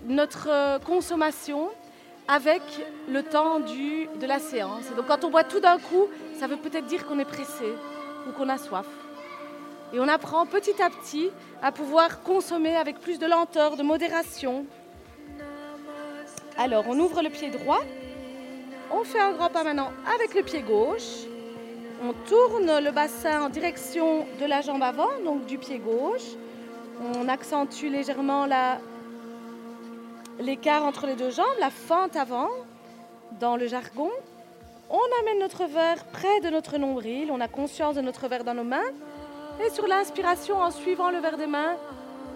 notre 0.06 0.48
euh, 0.50 0.80
consommation 0.80 1.70
avec 2.28 2.62
le 3.10 3.24
temps 3.24 3.60
du, 3.60 4.08
de 4.20 4.26
la 4.28 4.40
séance. 4.40 4.84
Donc 4.96 5.08
quand 5.08 5.24
on 5.24 5.30
boit 5.30 5.44
tout 5.44 5.60
d'un 5.60 5.78
coup, 5.78 6.08
ça 6.40 6.48
veut 6.48 6.58
peut-être 6.58 6.86
dire 6.86 7.06
qu'on 7.06 7.20
est 7.20 7.26
pressé 7.26 7.66
ou 8.28 8.32
qu'on 8.32 8.50
a 8.50 8.58
soif. 8.58 8.86
Et 9.94 10.00
on 10.00 10.08
apprend 10.08 10.46
petit 10.46 10.80
à 10.82 10.90
petit 10.90 11.32
à 11.64 11.72
pouvoir 11.72 12.22
consommer 12.22 12.76
avec 12.76 13.00
plus 13.00 13.18
de 13.18 13.26
lenteur, 13.26 13.76
de 13.76 13.82
modération. 13.84 14.66
Alors, 16.58 16.86
on 16.88 17.00
ouvre 17.00 17.22
le 17.24 17.30
pied 17.30 17.50
droit. 17.50 17.82
On 18.92 19.04
fait 19.04 19.20
un 19.20 19.32
grand 19.32 19.50
pas 19.50 19.64
maintenant 19.64 19.92
avec 20.14 20.36
le 20.36 20.44
pied 20.44 20.62
gauche. 20.62 21.26
On 22.04 22.14
tourne 22.28 22.84
le 22.84 22.92
bassin 22.92 23.42
en 23.42 23.50
direction 23.50 24.28
de 24.40 24.46
la 24.46 24.62
jambe 24.62 24.84
avant, 24.84 25.10
donc 25.26 25.46
du 25.46 25.58
pied 25.58 25.80
gauche. 25.80 26.36
On 27.16 27.28
accentue 27.28 27.90
légèrement 27.90 28.46
la- 28.46 28.80
l'écart 30.40 30.84
entre 30.84 31.06
les 31.06 31.16
deux 31.16 31.30
jambes, 31.30 31.46
la 31.60 31.70
fente 31.70 32.16
avant, 32.16 32.50
dans 33.40 33.56
le 33.56 33.68
jargon. 33.68 34.10
On 34.90 35.22
amène 35.22 35.40
notre 35.40 35.66
verre 35.66 36.04
près 36.06 36.40
de 36.42 36.50
notre 36.50 36.78
nombril. 36.78 37.30
On 37.32 37.40
a 37.40 37.48
conscience 37.48 37.96
de 37.96 38.02
notre 38.02 38.28
verre 38.28 38.44
dans 38.44 38.56
nos 38.56 38.64
mains. 38.64 38.92
Et 39.64 39.70
sur 39.70 39.88
l'inspiration, 39.88 40.58
en 40.58 40.72
suivant 40.72 41.12
le 41.12 41.20
verre 41.20 41.38
des 41.38 41.48
mains, 41.48 41.76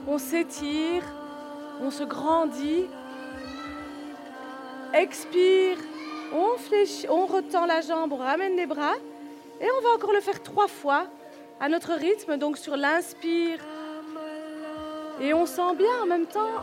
on 0.08 0.18
s'étire, 0.18 1.04
on 1.82 1.90
se 1.90 2.04
grandit. 2.04 2.86
Expire, 4.94 5.78
on 6.34 6.58
fléchit, 6.58 7.08
on 7.10 7.26
retend 7.26 7.66
la 7.66 7.82
jambe, 7.82 8.14
on 8.14 8.18
ramène 8.18 8.56
les 8.56 8.68
bras. 8.68 8.96
Et 9.62 9.68
on 9.80 9.82
va 9.82 9.96
encore 9.96 10.14
le 10.14 10.20
faire 10.20 10.44
trois 10.44 10.68
fois 10.68 11.06
à 11.60 11.70
notre 11.70 11.94
rythme, 11.94 12.38
donc 12.38 12.58
sur 12.58 12.76
l'inspire. 12.76 13.60
Et 15.22 15.34
on 15.34 15.46
sent 15.46 15.76
bien 15.78 16.04
en 16.04 16.06
même 16.06 16.26
temps 16.26 16.62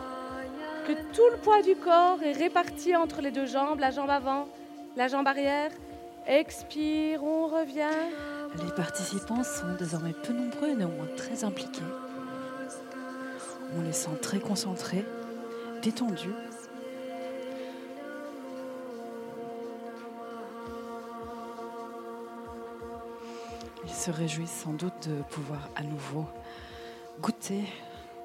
que 0.95 1.01
tout 1.13 1.29
le 1.31 1.37
poids 1.37 1.61
du 1.61 1.75
corps 1.75 2.21
est 2.23 2.33
réparti 2.33 2.95
entre 2.95 3.21
les 3.21 3.31
deux 3.31 3.45
jambes, 3.45 3.79
la 3.79 3.91
jambe 3.91 4.09
avant, 4.09 4.47
la 4.95 5.07
jambe 5.07 5.27
arrière. 5.27 5.71
Expire, 6.27 7.23
on 7.23 7.47
revient. 7.47 7.87
Les 8.63 8.71
participants 8.75 9.43
sont 9.43 9.75
désormais 9.79 10.13
peu 10.13 10.33
nombreux 10.33 10.69
et 10.69 10.75
néanmoins 10.75 11.07
très 11.15 11.43
impliqués. 11.43 11.81
On 13.77 13.81
les 13.81 13.93
sent 13.93 14.17
très 14.21 14.39
concentrés, 14.39 15.05
détendus. 15.81 16.33
Ils 23.85 23.89
se 23.93 24.11
réjouissent 24.11 24.61
sans 24.63 24.73
doute 24.73 25.07
de 25.07 25.21
pouvoir 25.29 25.69
à 25.75 25.83
nouveau 25.83 26.25
goûter 27.21 27.63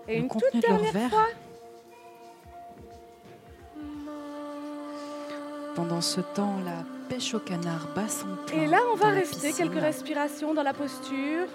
Et 0.08 0.16
le 0.16 0.22
une 0.22 0.28
contenu 0.28 0.60
toute 0.60 0.62
de 0.62 0.68
leur 0.68 0.92
verre. 0.92 1.10
fois. 1.10 1.26
Pendant 5.76 6.00
ce 6.00 6.22
temps, 6.22 6.56
la 6.64 6.84
pêche 7.10 7.34
au 7.34 7.38
canard 7.38 7.86
bat 7.94 8.08
son 8.08 8.26
plein. 8.46 8.62
Et 8.62 8.66
là, 8.66 8.78
on 8.92 8.96
va 8.96 9.08
rester 9.08 9.52
quelques 9.52 9.78
respirations 9.78 10.54
dans 10.54 10.62
la 10.62 10.72
posture. 10.72 11.46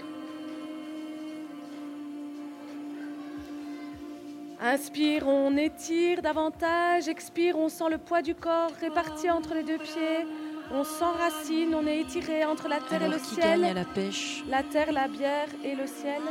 Inspire, 4.62 5.28
on 5.28 5.58
étire 5.58 6.22
davantage. 6.22 7.08
Expire, 7.08 7.58
on 7.58 7.68
sent 7.68 7.90
le 7.90 7.98
poids 7.98 8.22
du 8.22 8.36
corps 8.36 8.72
réparti 8.80 9.28
entre 9.30 9.56
les 9.56 9.64
deux 9.64 9.80
pieds. 9.80 10.28
On 10.72 10.84
s'enracine, 10.84 11.74
on 11.74 11.88
est 11.88 12.02
étiré 12.02 12.46
entre 12.46 12.68
la 12.70 12.80
terre 12.80 13.02
et 13.02 13.10
le 13.10 13.18
qui 13.18 13.36
ciel. 13.36 13.62
gagne 13.62 13.72
à 13.72 13.74
la 13.74 13.86
pêche? 13.86 14.44
La 14.48 14.62
terre, 14.62 14.92
la 14.92 15.08
bière 15.08 15.48
et 15.64 15.74
le 15.76 15.88
ciel. 15.88 16.22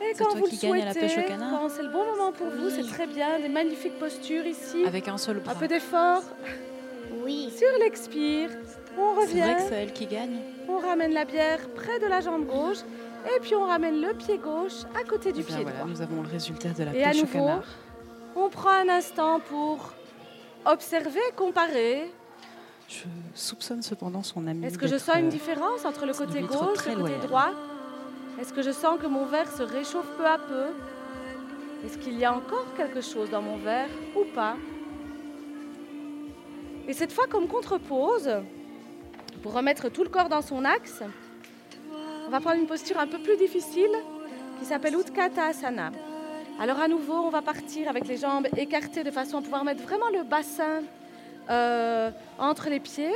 Et 0.00 0.14
C'est 0.14 0.24
quand 0.24 0.30
toi 0.30 0.40
vous 0.40 0.46
qui 0.46 0.66
le 0.66 0.72
gagne 0.72 0.82
à 0.82 0.84
la 0.86 0.94
pêche 0.94 1.18
au 1.18 1.22
canard 1.22 1.50
quand 1.60 1.68
c'est 1.68 1.82
le 1.82 1.88
bon 1.90 2.04
moment 2.04 2.32
pour 2.32 2.48
vous, 2.48 2.70
c'est 2.70 2.86
très 2.86 3.06
bien. 3.06 3.38
Des 3.38 3.48
magnifiques 3.48 3.98
postures 3.98 4.46
ici. 4.46 4.84
avec 4.86 5.08
un 5.08 5.18
seul 5.18 5.40
bras 5.40 5.52
Un 5.52 5.56
peu 5.56 5.68
d'effort. 5.68 6.22
Oui. 7.24 7.52
Sur 7.56 7.68
l'expire, 7.80 8.50
on 8.98 9.14
C'est 9.20 9.32
vrai 9.32 9.42
revient. 9.42 9.54
que 9.56 9.62
c'est 9.68 9.74
elle 9.82 9.92
qui 9.92 10.06
gagne. 10.06 10.38
On 10.68 10.78
ramène 10.78 11.12
la 11.12 11.24
bière 11.24 11.58
près 11.74 11.98
de 11.98 12.06
la 12.06 12.20
jambe 12.20 12.46
gauche 12.46 12.78
et 13.36 13.40
puis 13.40 13.54
on 13.54 13.66
ramène 13.66 14.00
le 14.00 14.14
pied 14.14 14.38
gauche 14.38 14.84
à 14.98 15.04
côté 15.04 15.32
du 15.32 15.40
Eh 15.40 15.42
bien, 15.42 15.56
pied 15.56 15.64
voilà, 15.64 15.78
droit. 15.80 15.90
nous 15.90 16.00
avons 16.00 16.22
le 16.22 16.28
résultat 16.28 16.70
de 16.70 16.84
la 16.84 16.94
Et 16.94 17.04
à 17.04 17.10
au 17.10 17.14
nouveau, 17.14 17.26
canard. 17.32 17.64
On 18.36 18.48
prend 18.48 18.70
un 18.70 18.88
instant 18.88 19.40
pour 19.40 19.92
observer, 20.64 21.20
comparer. 21.36 22.10
Je 22.88 23.04
soupçonne 23.34 23.82
cependant 23.82 24.22
son 24.22 24.46
ami. 24.46 24.66
Est-ce 24.66 24.78
que 24.78 24.86
je 24.86 24.96
sens 24.96 25.16
une 25.16 25.26
euh, 25.26 25.30
différence 25.30 25.84
entre 25.84 26.06
le 26.06 26.12
côté 26.14 26.40
gauche 26.40 26.86
et 26.86 26.90
le 26.94 26.96
côté 27.02 27.12
loyal. 27.12 27.20
droit? 27.20 27.50
Est-ce 28.40 28.54
que 28.54 28.62
je 28.62 28.70
sens 28.70 28.98
que 28.98 29.06
mon 29.06 29.26
verre 29.26 29.52
se 29.52 29.62
réchauffe 29.62 30.06
peu 30.16 30.24
à 30.24 30.38
peu? 30.38 30.68
Est-ce 31.84 31.98
qu'il 31.98 32.18
y 32.18 32.24
a 32.24 32.32
encore 32.32 32.64
quelque 32.74 33.02
chose 33.02 33.28
dans 33.28 33.42
mon 33.42 33.58
verre 33.58 33.90
ou 34.16 34.24
pas? 34.34 34.56
Et 36.88 36.94
cette 36.94 37.12
fois, 37.12 37.26
comme 37.28 37.46
contre-pose, 37.48 38.30
pour 39.42 39.52
remettre 39.52 39.90
tout 39.90 40.02
le 40.04 40.08
corps 40.08 40.30
dans 40.30 40.40
son 40.40 40.64
axe, 40.64 41.02
on 42.26 42.30
va 42.30 42.40
prendre 42.40 42.56
une 42.56 42.66
posture 42.66 42.98
un 42.98 43.06
peu 43.06 43.18
plus 43.18 43.36
difficile 43.36 43.90
qui 44.58 44.64
s'appelle 44.64 44.94
Utkatasana. 44.94 45.92
Alors 46.58 46.80
à 46.80 46.88
nouveau, 46.88 47.16
on 47.16 47.28
va 47.28 47.42
partir 47.42 47.90
avec 47.90 48.08
les 48.08 48.16
jambes 48.16 48.46
écartées 48.56 49.04
de 49.04 49.10
façon 49.10 49.38
à 49.38 49.42
pouvoir 49.42 49.64
mettre 49.64 49.82
vraiment 49.82 50.08
le 50.08 50.22
bassin 50.24 50.80
euh, 51.50 52.10
entre 52.38 52.70
les 52.70 52.80
pieds. 52.80 53.12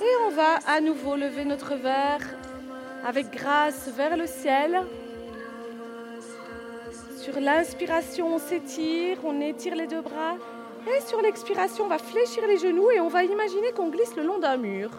Et 0.00 0.12
on 0.26 0.30
va 0.30 0.58
à 0.66 0.80
nouveau 0.80 1.14
lever 1.14 1.44
notre 1.44 1.76
verre 1.76 2.26
avec 3.04 3.30
grâce 3.30 3.88
vers 3.88 4.16
le 4.16 4.26
ciel. 4.26 4.82
Sur 7.16 7.40
l'inspiration, 7.40 8.34
on 8.34 8.38
s'étire, 8.38 9.18
on 9.24 9.40
étire 9.40 9.74
les 9.74 9.86
deux 9.86 10.00
bras. 10.00 10.36
Et 10.86 11.00
sur 11.06 11.20
l'expiration, 11.20 11.84
on 11.84 11.88
va 11.88 11.98
fléchir 11.98 12.46
les 12.46 12.58
genoux 12.58 12.90
et 12.90 13.00
on 13.00 13.08
va 13.08 13.24
imaginer 13.24 13.72
qu'on 13.72 13.88
glisse 13.88 14.16
le 14.16 14.24
long 14.24 14.38
d'un 14.38 14.56
mur. 14.56 14.90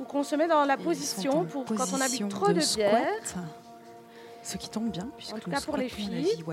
Ou 0.00 0.04
qu'on 0.04 0.22
se 0.22 0.36
met 0.36 0.46
dans 0.46 0.64
la 0.64 0.76
position 0.76 1.44
pour 1.44 1.64
quand 1.64 1.74
on 1.92 2.00
a 2.00 2.08
bu 2.08 2.18
position 2.18 2.28
trop 2.28 2.48
de, 2.48 2.54
bière. 2.54 2.64
squat. 2.64 3.44
Ce 4.42 4.56
qui 4.56 4.68
tombe 4.68 4.90
bien, 4.90 5.08
puisque 5.16 5.34
En 5.34 5.38
tout 5.38 5.50
nous 5.50 5.56
cas 5.56 5.62
pour 5.62 5.76
les 5.76 5.88
filles. 5.88 6.44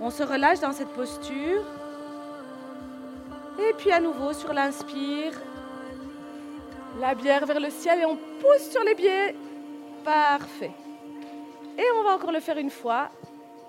On 0.00 0.10
se 0.10 0.22
relâche 0.22 0.60
dans 0.60 0.72
cette 0.72 0.88
posture. 0.88 1.62
Et 3.58 3.74
puis 3.74 3.92
à 3.92 4.00
nouveau 4.00 4.32
sur 4.32 4.52
l'inspire. 4.52 5.32
La 6.98 7.14
bière 7.14 7.46
vers 7.46 7.60
le 7.60 7.70
ciel 7.70 8.00
et 8.00 8.04
on 8.04 8.18
pousse 8.40 8.70
sur 8.70 8.82
les 8.82 8.94
pieds. 8.94 9.34
Parfait. 10.04 10.72
Et 11.78 11.84
on 11.98 12.02
va 12.02 12.14
encore 12.14 12.32
le 12.32 12.40
faire 12.40 12.58
une 12.58 12.70
fois. 12.70 13.10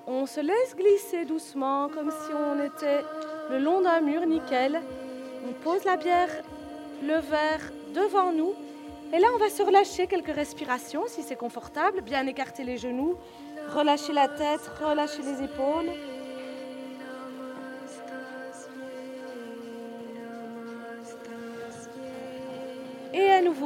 On 0.08 0.26
se 0.26 0.40
laisse 0.40 0.76
glisser 0.76 1.26
doucement 1.26 1.90
comme 1.90 2.12
si 2.12 2.34
on 2.34 2.64
était 2.64 3.04
le 3.50 3.60
long 3.60 3.82
d'un 3.82 4.02
mur, 4.02 4.26
nickel. 4.26 4.82
On 5.48 5.54
pose 5.64 5.84
la 5.86 5.98
bière, 5.98 6.30
le 7.04 7.20
verre 7.20 7.72
devant 7.94 8.32
nous. 8.32 8.54
Et 9.14 9.20
là, 9.20 9.28
on 9.36 9.38
va 9.38 9.50
se 9.50 9.62
relâcher 9.62 10.08
quelques 10.08 10.34
respirations 10.34 11.04
si 11.08 11.22
c'est 11.22 11.36
confortable. 11.36 12.02
Bien 12.02 12.26
écarter 12.28 12.64
les 12.64 12.78
genoux, 12.78 13.16
relâcher 13.76 14.14
la 14.14 14.28
tête, 14.28 14.72
relâcher 14.82 15.22
les 15.22 15.44
épaules. 15.44 15.92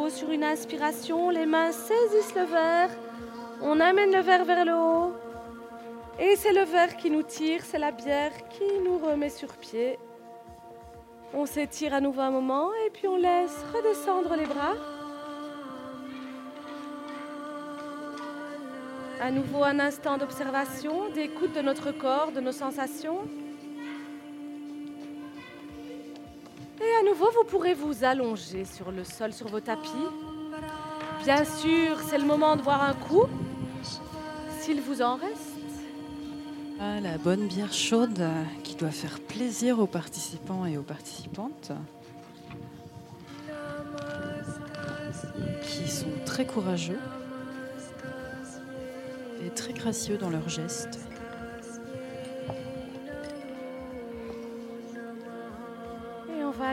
Sur 0.10 0.32
une 0.32 0.43
inspiration, 0.43 1.30
les 1.30 1.45
mains 1.45 1.71
saisissent 1.71 2.36
le 2.36 2.43
verre. 2.43 2.89
On 3.62 3.80
amène 3.80 4.12
le 4.12 4.21
verre 4.21 4.45
vers 4.45 4.65
le 4.65 4.74
haut. 4.74 5.13
Et 6.19 6.36
c'est 6.36 6.54
le 6.54 6.63
verre 6.63 6.95
qui 6.98 7.10
nous 7.12 7.24
tire, 7.24 7.62
c'est 7.63 7.78
la 7.78 7.91
bière 7.91 8.32
qui 8.50 8.63
nous 8.84 8.98
remet 8.98 9.30
sur 9.30 9.50
pied. 9.58 10.00
On 11.34 11.45
s'étire 11.45 11.93
à 11.93 12.02
nouveau 12.02 12.21
un 12.21 12.32
moment 12.32 12.69
et 12.86 12.89
puis 12.89 13.08
on 13.08 13.17
laisse 13.17 13.58
redescendre 13.74 14.36
les 14.36 14.45
bras. 14.45 14.76
À 19.21 19.32
nouveau 19.32 19.63
un 19.63 19.80
instant 19.80 20.17
d'observation, 20.17 21.10
d'écoute 21.10 21.54
de 21.54 21.62
notre 21.62 21.91
corps, 21.91 22.32
de 22.32 22.41
nos 22.41 22.52
sensations. 22.52 23.19
Et 26.79 26.99
à 26.99 27.03
nouveau, 27.09 27.29
vous 27.31 27.45
pourrez 27.47 27.73
vous 27.73 28.03
allonger 28.03 28.65
sur 28.65 28.91
le 28.91 29.03
sol, 29.03 29.33
sur 29.33 29.47
vos 29.47 29.59
tapis. 29.59 29.89
Bien 31.23 31.43
sûr, 31.45 31.99
c'est 32.07 32.17
le 32.17 32.25
moment 32.25 32.55
de 32.55 32.61
boire 32.61 32.83
un 32.83 32.93
coup, 32.93 33.25
s'il 34.59 34.81
vous 34.81 35.01
en 35.01 35.15
reste. 35.15 35.41
La 36.79 37.17
bonne 37.17 37.47
bière 37.47 37.73
chaude 37.73 38.27
qui 38.63 38.75
doit 38.75 38.91
faire 38.91 39.19
plaisir 39.19 39.79
aux 39.79 39.88
participants 39.88 40.65
et 40.65 40.77
aux 40.77 40.83
participantes. 40.83 41.71
Qui 45.63 45.89
sont 45.89 46.11
très 46.25 46.45
courageux 46.45 46.99
et 49.45 49.49
très 49.49 49.73
gracieux 49.73 50.17
dans 50.17 50.29
leurs 50.29 50.49
gestes. 50.49 50.99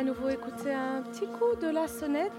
À 0.02 0.04
nouveau 0.04 0.30
écouter 0.30 0.74
un 0.74 1.00
petit 1.02 1.28
coup 1.28 1.54
de 1.60 1.68
la 1.68 1.86
sonnette. 1.86 2.32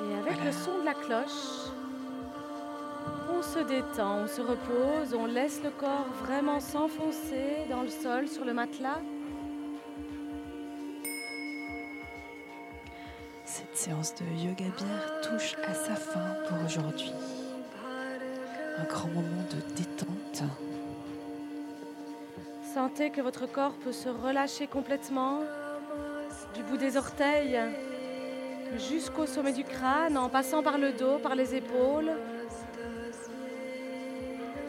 Et 0.00 0.14
avec 0.18 0.42
le 0.42 0.50
son 0.50 0.78
de 0.78 0.84
la 0.86 0.94
cloche, 0.94 1.68
on 3.36 3.42
se 3.42 3.58
détend, 3.58 4.20
on 4.22 4.26
se 4.26 4.40
repose, 4.40 5.12
on 5.12 5.26
laisse 5.26 5.62
le 5.62 5.68
corps 5.68 6.06
vraiment 6.24 6.60
s'enfoncer 6.60 7.66
dans 7.68 7.82
le 7.82 7.88
sol, 7.88 8.28
sur 8.28 8.46
le 8.46 8.54
matelas. 8.54 9.02
Cette 13.44 13.76
séance 13.76 14.14
de 14.14 14.24
yoga 14.24 14.64
bière 14.74 15.20
touche 15.20 15.54
à 15.66 15.74
sa 15.74 15.96
fin 15.96 16.34
pour 16.48 16.64
aujourd'hui. 16.64 17.12
Un 18.80 18.84
grand 18.84 19.08
moment 19.08 19.44
de 19.50 19.74
détente. 19.76 20.42
Sentez 22.74 23.10
que 23.10 23.20
votre 23.20 23.50
corps 23.50 23.74
peut 23.82 23.92
se 23.92 24.08
relâcher 24.08 24.66
complètement 24.66 25.40
du 26.54 26.62
bout 26.62 26.76
des 26.76 26.96
orteils 26.96 27.58
jusqu'au 28.76 29.26
sommet 29.26 29.52
du 29.52 29.64
crâne 29.64 30.16
en 30.16 30.28
passant 30.28 30.62
par 30.62 30.78
le 30.78 30.92
dos, 30.92 31.18
par 31.18 31.34
les 31.34 31.54
épaules. 31.54 32.12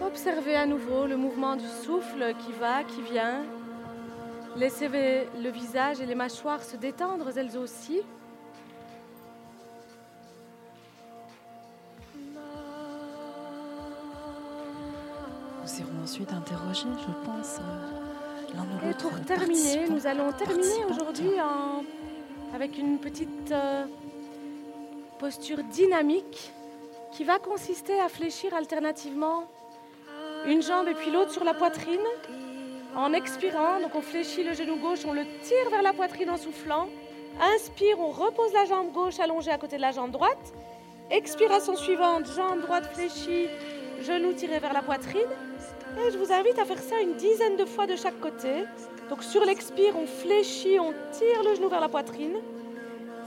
Observez 0.02 0.56
à 0.56 0.66
nouveau 0.66 1.06
le 1.06 1.18
mouvement 1.18 1.56
du 1.56 1.68
souffle 1.84 2.34
qui 2.40 2.52
va, 2.54 2.84
qui 2.84 3.02
vient. 3.02 3.44
Laissez 4.56 4.88
le 4.88 5.50
visage 5.50 6.02
et 6.02 6.06
les 6.06 6.16
mâchoires 6.16 6.64
se 6.64 6.78
détendre 6.78 7.30
elles 7.38 7.58
aussi. 7.58 8.02
Ensuite 16.20 16.34
interroger, 16.34 16.88
je 17.00 17.26
pense, 17.26 17.60
euh, 17.60 18.56
l'un 18.56 18.90
Et 18.90 18.94
pour 18.94 19.20
terminer, 19.22 19.88
nous 19.90 20.06
allons 20.06 20.32
terminer 20.34 20.86
aujourd'hui 20.90 21.32
avec 22.54 22.78
une 22.78 23.00
petite 23.00 23.52
euh, 23.52 23.86
posture 25.18 25.64
dynamique 25.64 26.52
qui 27.14 27.24
va 27.24 27.40
consister 27.40 28.00
à 28.00 28.10
fléchir 28.10 28.54
alternativement 28.54 29.46
une 30.46 30.62
jambe 30.62 30.88
et 30.88 30.94
puis 30.94 31.12
l'autre 31.12 31.32
sur 31.32 31.44
la 31.44 31.54
poitrine. 31.54 32.00
En 32.96 33.14
expirant, 33.14 33.80
donc 33.80 33.94
on 33.96 34.02
fléchit 34.02 34.44
le 34.44 34.54
genou 34.54 34.78
gauche, 34.78 35.06
on 35.06 35.14
le 35.14 35.24
tire 35.44 35.70
vers 35.70 35.84
la 35.84 35.94
poitrine 35.94 36.30
en 36.32 36.38
soufflant. 36.38 36.88
Inspire, 37.56 38.00
on 38.00 38.10
repose 38.10 38.52
la 38.54 38.66
jambe 38.66 38.92
gauche 38.92 39.20
allongée 39.20 39.52
à 39.52 39.58
côté 39.58 39.78
de 39.78 39.82
la 39.82 39.92
jambe 39.92 40.12
droite. 40.12 40.54
Expiration 41.12 41.76
suivante, 41.76 42.26
jambe 42.36 42.62
droite 42.62 42.90
fléchie, 42.94 43.48
genou 44.02 44.34
tiré 44.34 44.60
vers 44.60 44.74
la 44.74 44.82
poitrine. 44.82 45.30
Et 46.08 46.12
je 46.12 46.18
vous 46.18 46.32
invite 46.32 46.58
à 46.60 46.66
faire 46.66 46.80
ça 46.80 47.02
une 47.02 47.16
dizaine 47.16 47.58
de 47.58 47.66
fois 47.66 47.86
de 47.86 47.96
chaque 47.96 48.20
côté. 48.20 48.64
Donc 49.10 49.24
sur 49.24 49.44
l'expire, 49.44 49.98
on 49.98 50.06
fléchit, 50.08 50.80
on 50.80 50.94
tire 51.12 51.44
le 51.44 51.56
genou 51.56 51.68
vers 51.68 51.82
la 51.82 51.90
poitrine. 51.90 52.38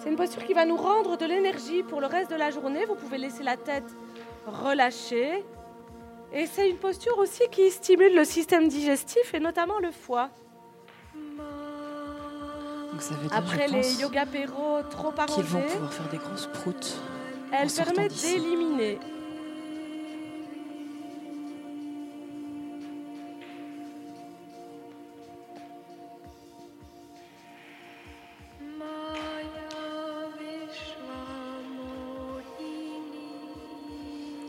C'est 0.03 0.09
une 0.09 0.17
posture 0.17 0.45
qui 0.45 0.55
va 0.55 0.65
nous 0.65 0.77
rendre 0.77 1.17
de 1.17 1.27
l'énergie 1.27 1.83
pour 1.83 2.01
le 2.01 2.07
reste 2.07 2.31
de 2.31 2.37
la 2.37 2.51
journée. 2.51 2.85
Vous 2.87 2.95
pouvez 2.95 3.19
laisser 3.19 3.43
la 3.43 3.57
tête 3.57 3.85
relâchée. 4.47 5.45
Et 6.33 6.47
c'est 6.47 6.71
une 6.71 6.79
posture 6.79 7.19
aussi 7.19 7.43
qui 7.51 7.71
stimule 7.71 8.15
le 8.15 8.25
système 8.25 8.69
digestif 8.69 9.35
et 9.35 9.41
notamment 9.41 9.79
le 9.79 9.91
foie. 9.91 10.31
Donc 11.15 13.01
ça 13.03 13.15
veut 13.15 13.29
dire, 13.29 13.37
Après 13.37 13.69
je 13.69 13.73
les 13.75 14.01
yoga 14.01 14.27
péro 14.27 14.83
trop 14.91 15.13
qu'ils 15.13 15.45
vont 15.45 15.59
arrangés, 15.59 15.75
pouvoir 15.75 15.93
faire 15.93 16.09
des 16.09 16.19
grosses 16.19 16.49
proutes. 16.53 16.97
elle 17.53 17.71
permet 17.71 18.09
d'éliminer. 18.09 18.99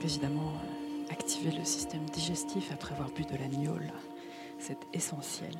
Évidemment, 0.04 0.42
euh, 0.42 1.14
activer 1.14 1.52
le 1.52 1.64
système 1.64 2.04
digestif 2.12 2.72
après 2.74 2.94
avoir 2.94 3.10
bu 3.12 3.24
de 3.24 3.38
la 3.38 3.48
gnôle, 3.48 3.90
c'est 4.60 4.78
essentiel. 4.92 5.56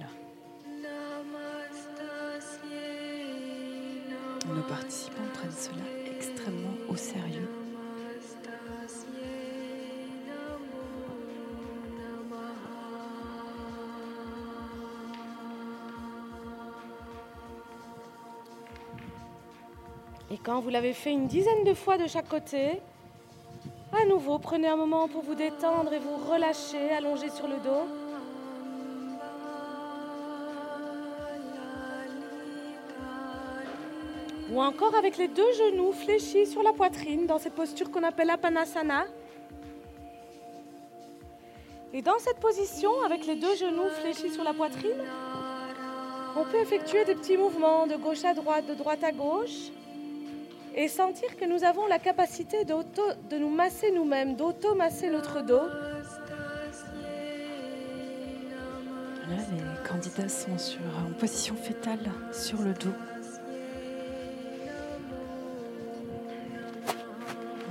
Nos 4.46 4.62
participants 4.64 5.22
prennent 5.34 5.52
cela 5.52 5.84
extrêmement 6.14 6.76
au 6.90 6.98
sérieux. 6.98 7.50
Et 20.30 20.38
quand 20.38 20.60
vous 20.60 20.70
l'avez 20.70 20.94
fait 20.94 21.12
une 21.12 21.28
dizaine 21.28 21.64
de 21.64 21.74
fois 21.74 21.98
de 21.98 22.08
chaque 22.08 22.28
côté, 22.28 22.82
prenez 24.42 24.68
un 24.68 24.76
moment 24.76 25.08
pour 25.08 25.24
vous 25.24 25.36
détendre 25.36 25.94
et 25.94 26.00
vous 26.00 26.16
relâcher, 26.32 26.92
allongé 26.92 27.30
sur 27.30 27.48
le 27.48 27.56
dos. 27.56 27.88
Ou 34.52 34.62
encore 34.62 34.94
avec 34.96 35.18
les 35.18 35.28
deux 35.28 35.52
genoux 35.54 35.94
fléchis 35.94 36.46
sur 36.46 36.62
la 36.62 36.74
poitrine 36.74 37.26
dans 37.26 37.40
cette 37.40 37.56
posture 37.56 37.90
qu'on 37.90 38.04
appelle 38.04 38.30
Apanasana. 38.30 39.06
Et 41.94 42.02
dans 42.02 42.20
cette 42.20 42.40
position, 42.40 42.92
avec 43.06 43.26
les 43.26 43.36
deux 43.36 43.56
genoux 43.56 43.90
fléchis 44.02 44.32
sur 44.32 44.44
la 44.44 44.54
poitrine, 44.54 45.04
On 46.36 46.46
peut 46.46 46.58
effectuer 46.58 47.06
des 47.06 47.14
petits 47.14 47.38
mouvements 47.38 47.86
de 47.86 47.96
gauche 47.96 48.26
à 48.26 48.34
droite, 48.34 48.66
de 48.66 48.74
droite 48.74 49.04
à 49.04 49.12
gauche, 49.12 49.70
et 50.76 50.88
sentir 50.88 51.36
que 51.38 51.46
nous 51.46 51.64
avons 51.64 51.86
la 51.88 52.00
capacité 52.00 52.66
de 52.66 53.38
nous 53.38 53.50
masser 53.50 53.92
nous-mêmes, 53.92 54.36
d'auto-masser 54.36 55.10
notre 55.10 55.42
dos. 55.42 55.62
Là, 59.30 59.38
les 59.52 59.88
candidats 59.88 60.30
sont 60.30 60.58
sur, 60.58 60.82
en 61.08 61.14
position 61.14 61.56
fétale 61.56 62.12
sur 62.32 62.62
le 62.62 62.74
dos. 62.74 62.94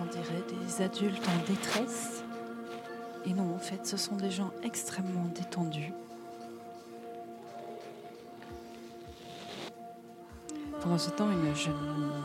On 0.01 0.05
dirait 0.07 0.45
des 0.49 0.83
adultes 0.83 1.29
en 1.29 1.51
détresse. 1.51 2.25
Et 3.27 3.35
non, 3.35 3.55
en 3.55 3.59
fait, 3.59 3.87
ce 3.87 3.97
sont 3.97 4.17
des 4.17 4.31
gens 4.31 4.51
extrêmement 4.65 5.27
détendus. 5.35 5.93
Pendant 10.83 10.99
ce 10.99 11.11
temps, 11.11 11.31
une 11.31 11.55
jeune, 11.55 11.75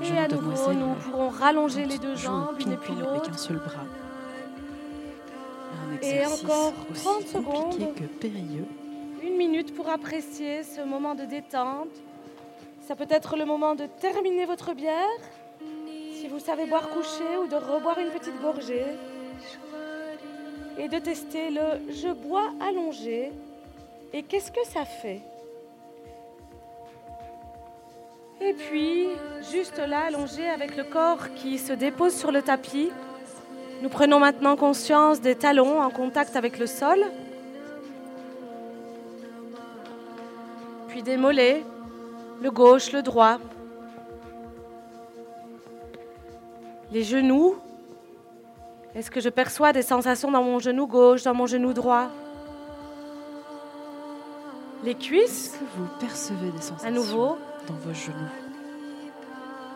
Et 0.03 0.17
à 0.17 0.27
nouveau, 0.27 0.73
nous 0.73 0.93
pourrons 0.95 1.29
rallonger 1.29 1.85
les 1.85 1.97
deux 1.99 2.15
jambes, 2.15 2.55
et 2.59 2.63
puis 2.63 2.65
ping-pong 2.65 2.97
avec 2.99 3.13
l'autre. 3.13 3.29
un 3.31 3.37
seul 3.37 3.57
bras. 3.57 3.85
Un 5.93 6.01
Et 6.01 6.25
encore 6.25 6.73
aussi 6.91 7.03
30 7.03 7.15
compliqué 7.33 7.37
secondes. 7.37 7.95
que 7.95 8.03
périlleux. 8.05 8.65
Une 9.21 9.37
minute 9.37 9.75
pour 9.75 9.89
apprécier 9.89 10.63
ce 10.63 10.81
moment 10.81 11.13
de 11.13 11.25
détente. 11.25 11.89
Ça 12.87 12.95
peut 12.95 13.07
être 13.09 13.35
le 13.37 13.45
moment 13.45 13.75
de 13.75 13.85
terminer 13.85 14.45
votre 14.45 14.73
bière, 14.73 15.19
si 16.13 16.27
vous 16.27 16.39
savez 16.39 16.65
boire 16.65 16.89
couché 16.89 17.37
ou 17.43 17.47
de 17.47 17.55
reboire 17.55 17.99
une 17.99 18.09
petite 18.09 18.39
gorgée. 18.41 18.85
Et 20.79 20.87
de 20.87 20.97
tester 20.99 21.49
le 21.51 21.91
je 21.91 22.11
bois 22.13 22.49
allongé. 22.61 23.31
Et 24.13 24.23
qu'est-ce 24.23 24.51
que 24.51 24.65
ça 24.65 24.85
fait? 24.85 25.21
Et 28.39 28.53
puis, 28.53 29.07
juste 29.51 29.79
là, 29.79 30.05
allongé 30.07 30.47
avec 30.47 30.77
le 30.77 30.83
corps 30.83 31.33
qui 31.35 31.57
se 31.57 31.73
dépose 31.73 32.13
sur 32.13 32.31
le 32.31 32.41
tapis, 32.41 32.91
nous 33.81 33.89
prenons 33.89 34.19
maintenant 34.19 34.55
conscience 34.55 35.21
des 35.21 35.35
talons 35.35 35.81
en 35.81 35.89
contact 35.89 36.35
avec 36.35 36.59
le 36.59 36.67
sol. 36.67 36.99
puis 40.87 41.03
des 41.03 41.17
mollets, 41.17 41.63
le 42.41 42.49
gauche, 42.49 42.91
le 42.91 43.03
droit, 43.03 43.37
les 46.91 47.03
genoux. 47.03 47.55
Est-ce 48.95 49.11
que 49.11 49.19
je 49.19 49.29
perçois 49.29 49.73
des 49.73 49.83
sensations 49.83 50.31
dans 50.31 50.41
mon 50.41 50.57
genou 50.57 50.87
gauche, 50.87 51.21
dans 51.21 51.35
mon 51.35 51.45
genou 51.45 51.73
droit? 51.73 52.07
Les 54.83 54.95
cuisses, 54.95 55.49
Est-ce 55.49 55.59
que 55.59 55.65
vous 55.77 55.87
percevez 55.99 56.51
des 56.51 56.61
sensations 56.61 56.87
à 56.87 56.91
nouveau, 56.91 57.37
dans 57.67 57.75
vos 57.75 57.93
genoux 57.93 58.47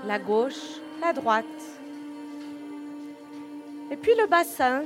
la 0.06 0.20
gauche, 0.20 0.80
la 1.02 1.14
droite. 1.14 1.46
Et 3.92 3.98
puis 3.98 4.12
le 4.18 4.28
bassin. 4.28 4.84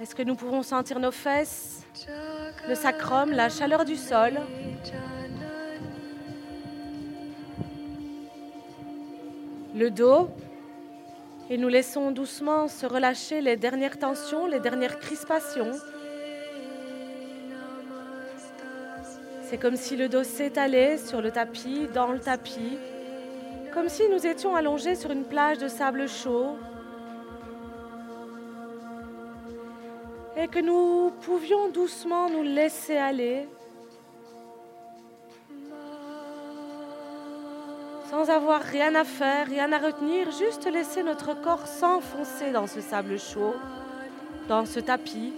Est-ce 0.00 0.14
que 0.14 0.22
nous 0.22 0.34
pouvons 0.34 0.62
sentir 0.62 0.98
nos 0.98 1.12
fesses, 1.12 1.84
le 2.68 2.74
sacrum, 2.74 3.30
la 3.30 3.48
chaleur 3.48 3.84
du 3.84 3.96
sol? 3.96 4.40
Le 9.74 9.90
dos. 9.90 10.28
Et 11.50 11.58
nous 11.58 11.68
laissons 11.68 12.10
doucement 12.10 12.68
se 12.68 12.86
relâcher 12.86 13.40
les 13.40 13.56
dernières 13.56 13.98
tensions, 13.98 14.46
les 14.46 14.60
dernières 14.60 14.98
crispations. 14.98 15.72
C'est 19.54 19.60
comme 19.60 19.76
si 19.76 19.94
le 19.94 20.08
dos 20.08 20.24
s'étalait 20.24 20.98
sur 20.98 21.22
le 21.22 21.30
tapis, 21.30 21.86
dans 21.94 22.08
le 22.08 22.18
tapis, 22.18 22.76
comme 23.72 23.88
si 23.88 24.02
nous 24.08 24.26
étions 24.26 24.56
allongés 24.56 24.96
sur 24.96 25.12
une 25.12 25.22
plage 25.22 25.58
de 25.58 25.68
sable 25.68 26.08
chaud. 26.08 26.56
Et 30.36 30.48
que 30.48 30.58
nous 30.58 31.12
pouvions 31.20 31.68
doucement 31.68 32.28
nous 32.28 32.42
laisser 32.42 32.96
aller. 32.96 33.46
Sans 38.10 38.28
avoir 38.30 38.60
rien 38.60 38.92
à 38.96 39.04
faire, 39.04 39.46
rien 39.46 39.70
à 39.70 39.78
retenir, 39.78 40.32
juste 40.32 40.68
laisser 40.68 41.04
notre 41.04 41.40
corps 41.40 41.68
s'enfoncer 41.68 42.50
dans 42.50 42.66
ce 42.66 42.80
sable 42.80 43.20
chaud, 43.20 43.54
dans 44.48 44.66
ce 44.66 44.80
tapis. 44.80 45.32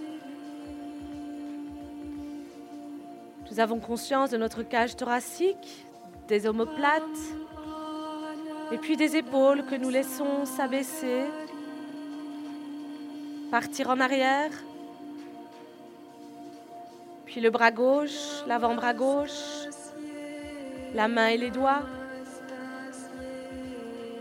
Nous 3.49 3.59
avons 3.61 3.79
conscience 3.79 4.29
de 4.29 4.37
notre 4.37 4.61
cage 4.63 4.95
thoracique, 4.95 5.85
des 6.27 6.47
omoplates, 6.47 7.01
et 8.71 8.77
puis 8.77 8.97
des 8.97 9.15
épaules 9.15 9.65
que 9.65 9.75
nous 9.75 9.89
laissons 9.89 10.45
s'abaisser, 10.45 11.23
partir 13.49 13.89
en 13.89 13.99
arrière, 14.01 14.51
puis 17.25 17.39
le 17.39 17.49
bras 17.49 17.71
gauche, 17.71 18.43
l'avant-bras 18.47 18.93
gauche, 18.93 19.67
la 20.93 21.07
main 21.07 21.27
et 21.27 21.37
les 21.37 21.49
doigts, 21.49 21.83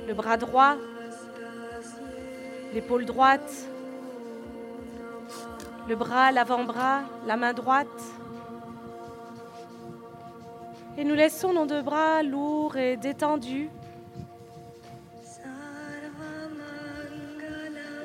le 0.06 0.14
bras 0.14 0.36
droit, 0.36 0.76
l'épaule 2.72 3.04
droite, 3.04 3.52
le 5.88 5.96
bras, 5.96 6.30
l'avant-bras, 6.30 7.02
la 7.26 7.36
main 7.36 7.52
droite. 7.52 8.15
Et 10.98 11.04
nous 11.04 11.14
laissons 11.14 11.52
nos 11.52 11.66
deux 11.66 11.82
bras 11.82 12.22
lourds 12.22 12.76
et 12.76 12.96
détendus, 12.96 13.68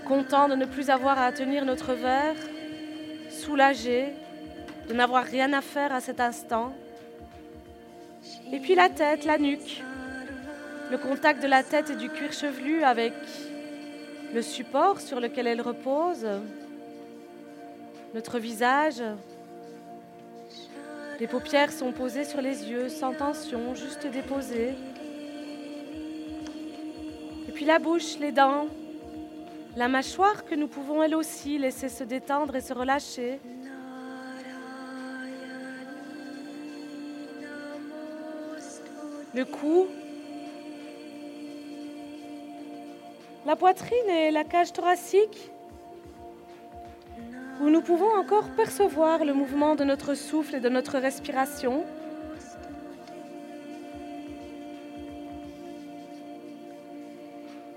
contents 0.06 0.50
de 0.50 0.56
ne 0.56 0.66
plus 0.66 0.89
avoir 0.89 1.18
à 1.18 1.32
tenir 1.32 1.64
notre 1.64 1.94
verre, 1.94 2.36
soulagés 3.30 4.14
de 4.89 4.94
n'avoir 4.94 5.24
rien 5.24 5.54
à 5.54 5.62
faire 5.62 5.94
à 5.94 6.02
cet 6.02 6.20
instant. 6.20 6.74
Et 8.52 8.60
puis 8.60 8.76
la 8.76 8.89
tête, 8.89 9.24
la 9.24 9.38
nuque, 9.38 9.82
le 10.92 10.98
contact 10.98 11.42
de 11.42 11.48
la 11.48 11.64
tête 11.64 11.92
et 11.92 11.96
du 11.96 12.10
cuir 12.10 12.34
chevelu 12.34 12.84
avec 12.84 13.14
le 14.34 14.42
support 14.42 15.00
sur 15.00 15.22
lequel 15.22 15.48
elle 15.48 15.62
repose, 15.62 16.28
notre 18.14 18.39
visage. 18.39 19.02
Les 21.22 21.28
paupières 21.28 21.72
sont 21.72 21.92
posées 21.92 22.26
sur 22.26 22.42
les 22.42 22.68
yeux, 22.68 22.90
sans 22.90 23.14
tension, 23.14 23.76
juste 23.76 24.08
déposées. 24.08 24.74
Et 27.48 27.52
puis 27.52 27.64
la 27.64 27.78
bouche, 27.78 28.18
les 28.18 28.32
dents, 28.32 28.66
la 29.78 29.88
mâchoire 29.88 30.46
que 30.46 30.56
nous 30.56 30.68
pouvons 30.68 31.04
elle 31.04 31.14
aussi 31.14 31.60
laisser 31.60 31.90
se 31.90 32.04
détendre 32.04 32.56
et 32.56 32.62
se 32.62 32.74
relâcher. 32.74 33.40
Le 39.36 39.46
cou, 39.46 39.86
la 43.46 43.56
poitrine 43.56 44.10
et 44.10 44.32
la 44.32 44.44
cage 44.44 44.74
thoracique, 44.74 45.52
où 47.62 47.70
nous 47.70 47.82
pouvons 47.82 48.12
encore 48.18 48.49
percevoir 48.49 49.24
le 49.24 49.34
mouvement 49.34 49.76
de 49.76 49.84
notre 49.84 50.16
souffle 50.16 50.55
et 50.55 50.59
de 50.59 50.70
notre 50.70 50.97
respiration. 50.97 51.84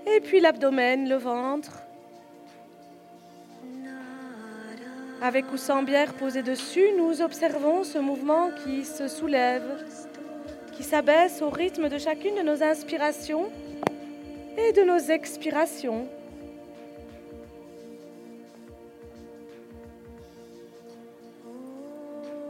Et 0.07 0.19
puis 0.21 0.39
l'abdomen, 0.39 1.07
le 1.07 1.15
ventre, 1.15 1.83
avec 5.21 5.51
ou 5.53 5.57
sans 5.57 5.83
bière 5.83 6.13
posée 6.13 6.43
dessus, 6.43 6.87
nous 6.97 7.21
observons 7.21 7.83
ce 7.83 7.99
mouvement 7.99 8.49
qui 8.63 8.85
se 8.85 9.07
soulève, 9.07 9.83
qui 10.73 10.83
s'abaisse 10.83 11.41
au 11.41 11.49
rythme 11.49 11.89
de 11.89 11.97
chacune 11.97 12.35
de 12.35 12.41
nos 12.41 12.63
inspirations 12.63 13.49
et 14.57 14.71
de 14.71 14.81
nos 14.81 14.97
expirations. 14.97 16.07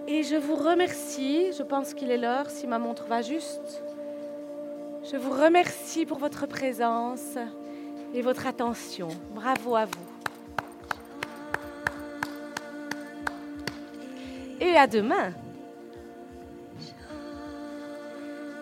Et 0.07 0.21
je 0.21 0.35
vous 0.35 0.55
remercie, 0.55 1.51
je 1.57 1.63
pense 1.63 1.93
qu'il 1.95 2.11
est 2.11 2.17
l'heure 2.17 2.49
si 2.49 2.67
ma 2.67 2.77
montre 2.77 3.05
va 3.05 3.21
juste. 3.21 3.83
Je 5.03 5.17
vous 5.17 5.31
remercie 5.31 6.05
pour 6.05 6.19
votre 6.19 6.45
présence 6.45 7.37
et 8.13 8.21
votre 8.21 8.45
attention. 8.45 9.07
Bravo 9.31 9.75
à 9.75 9.85
vous. 9.85 10.07
Et 14.59 14.75
à 14.77 14.87
demain. 14.87 15.33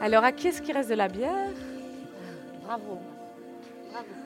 Alors, 0.02 0.24
à 0.24 0.32
qui 0.32 0.48
est-ce 0.48 0.62
qu'il 0.62 0.76
reste 0.76 0.90
de 0.90 0.96
la 0.96 1.08
bière? 1.08 1.52
Bravo. 2.64 3.00
Bravo. 3.92 4.23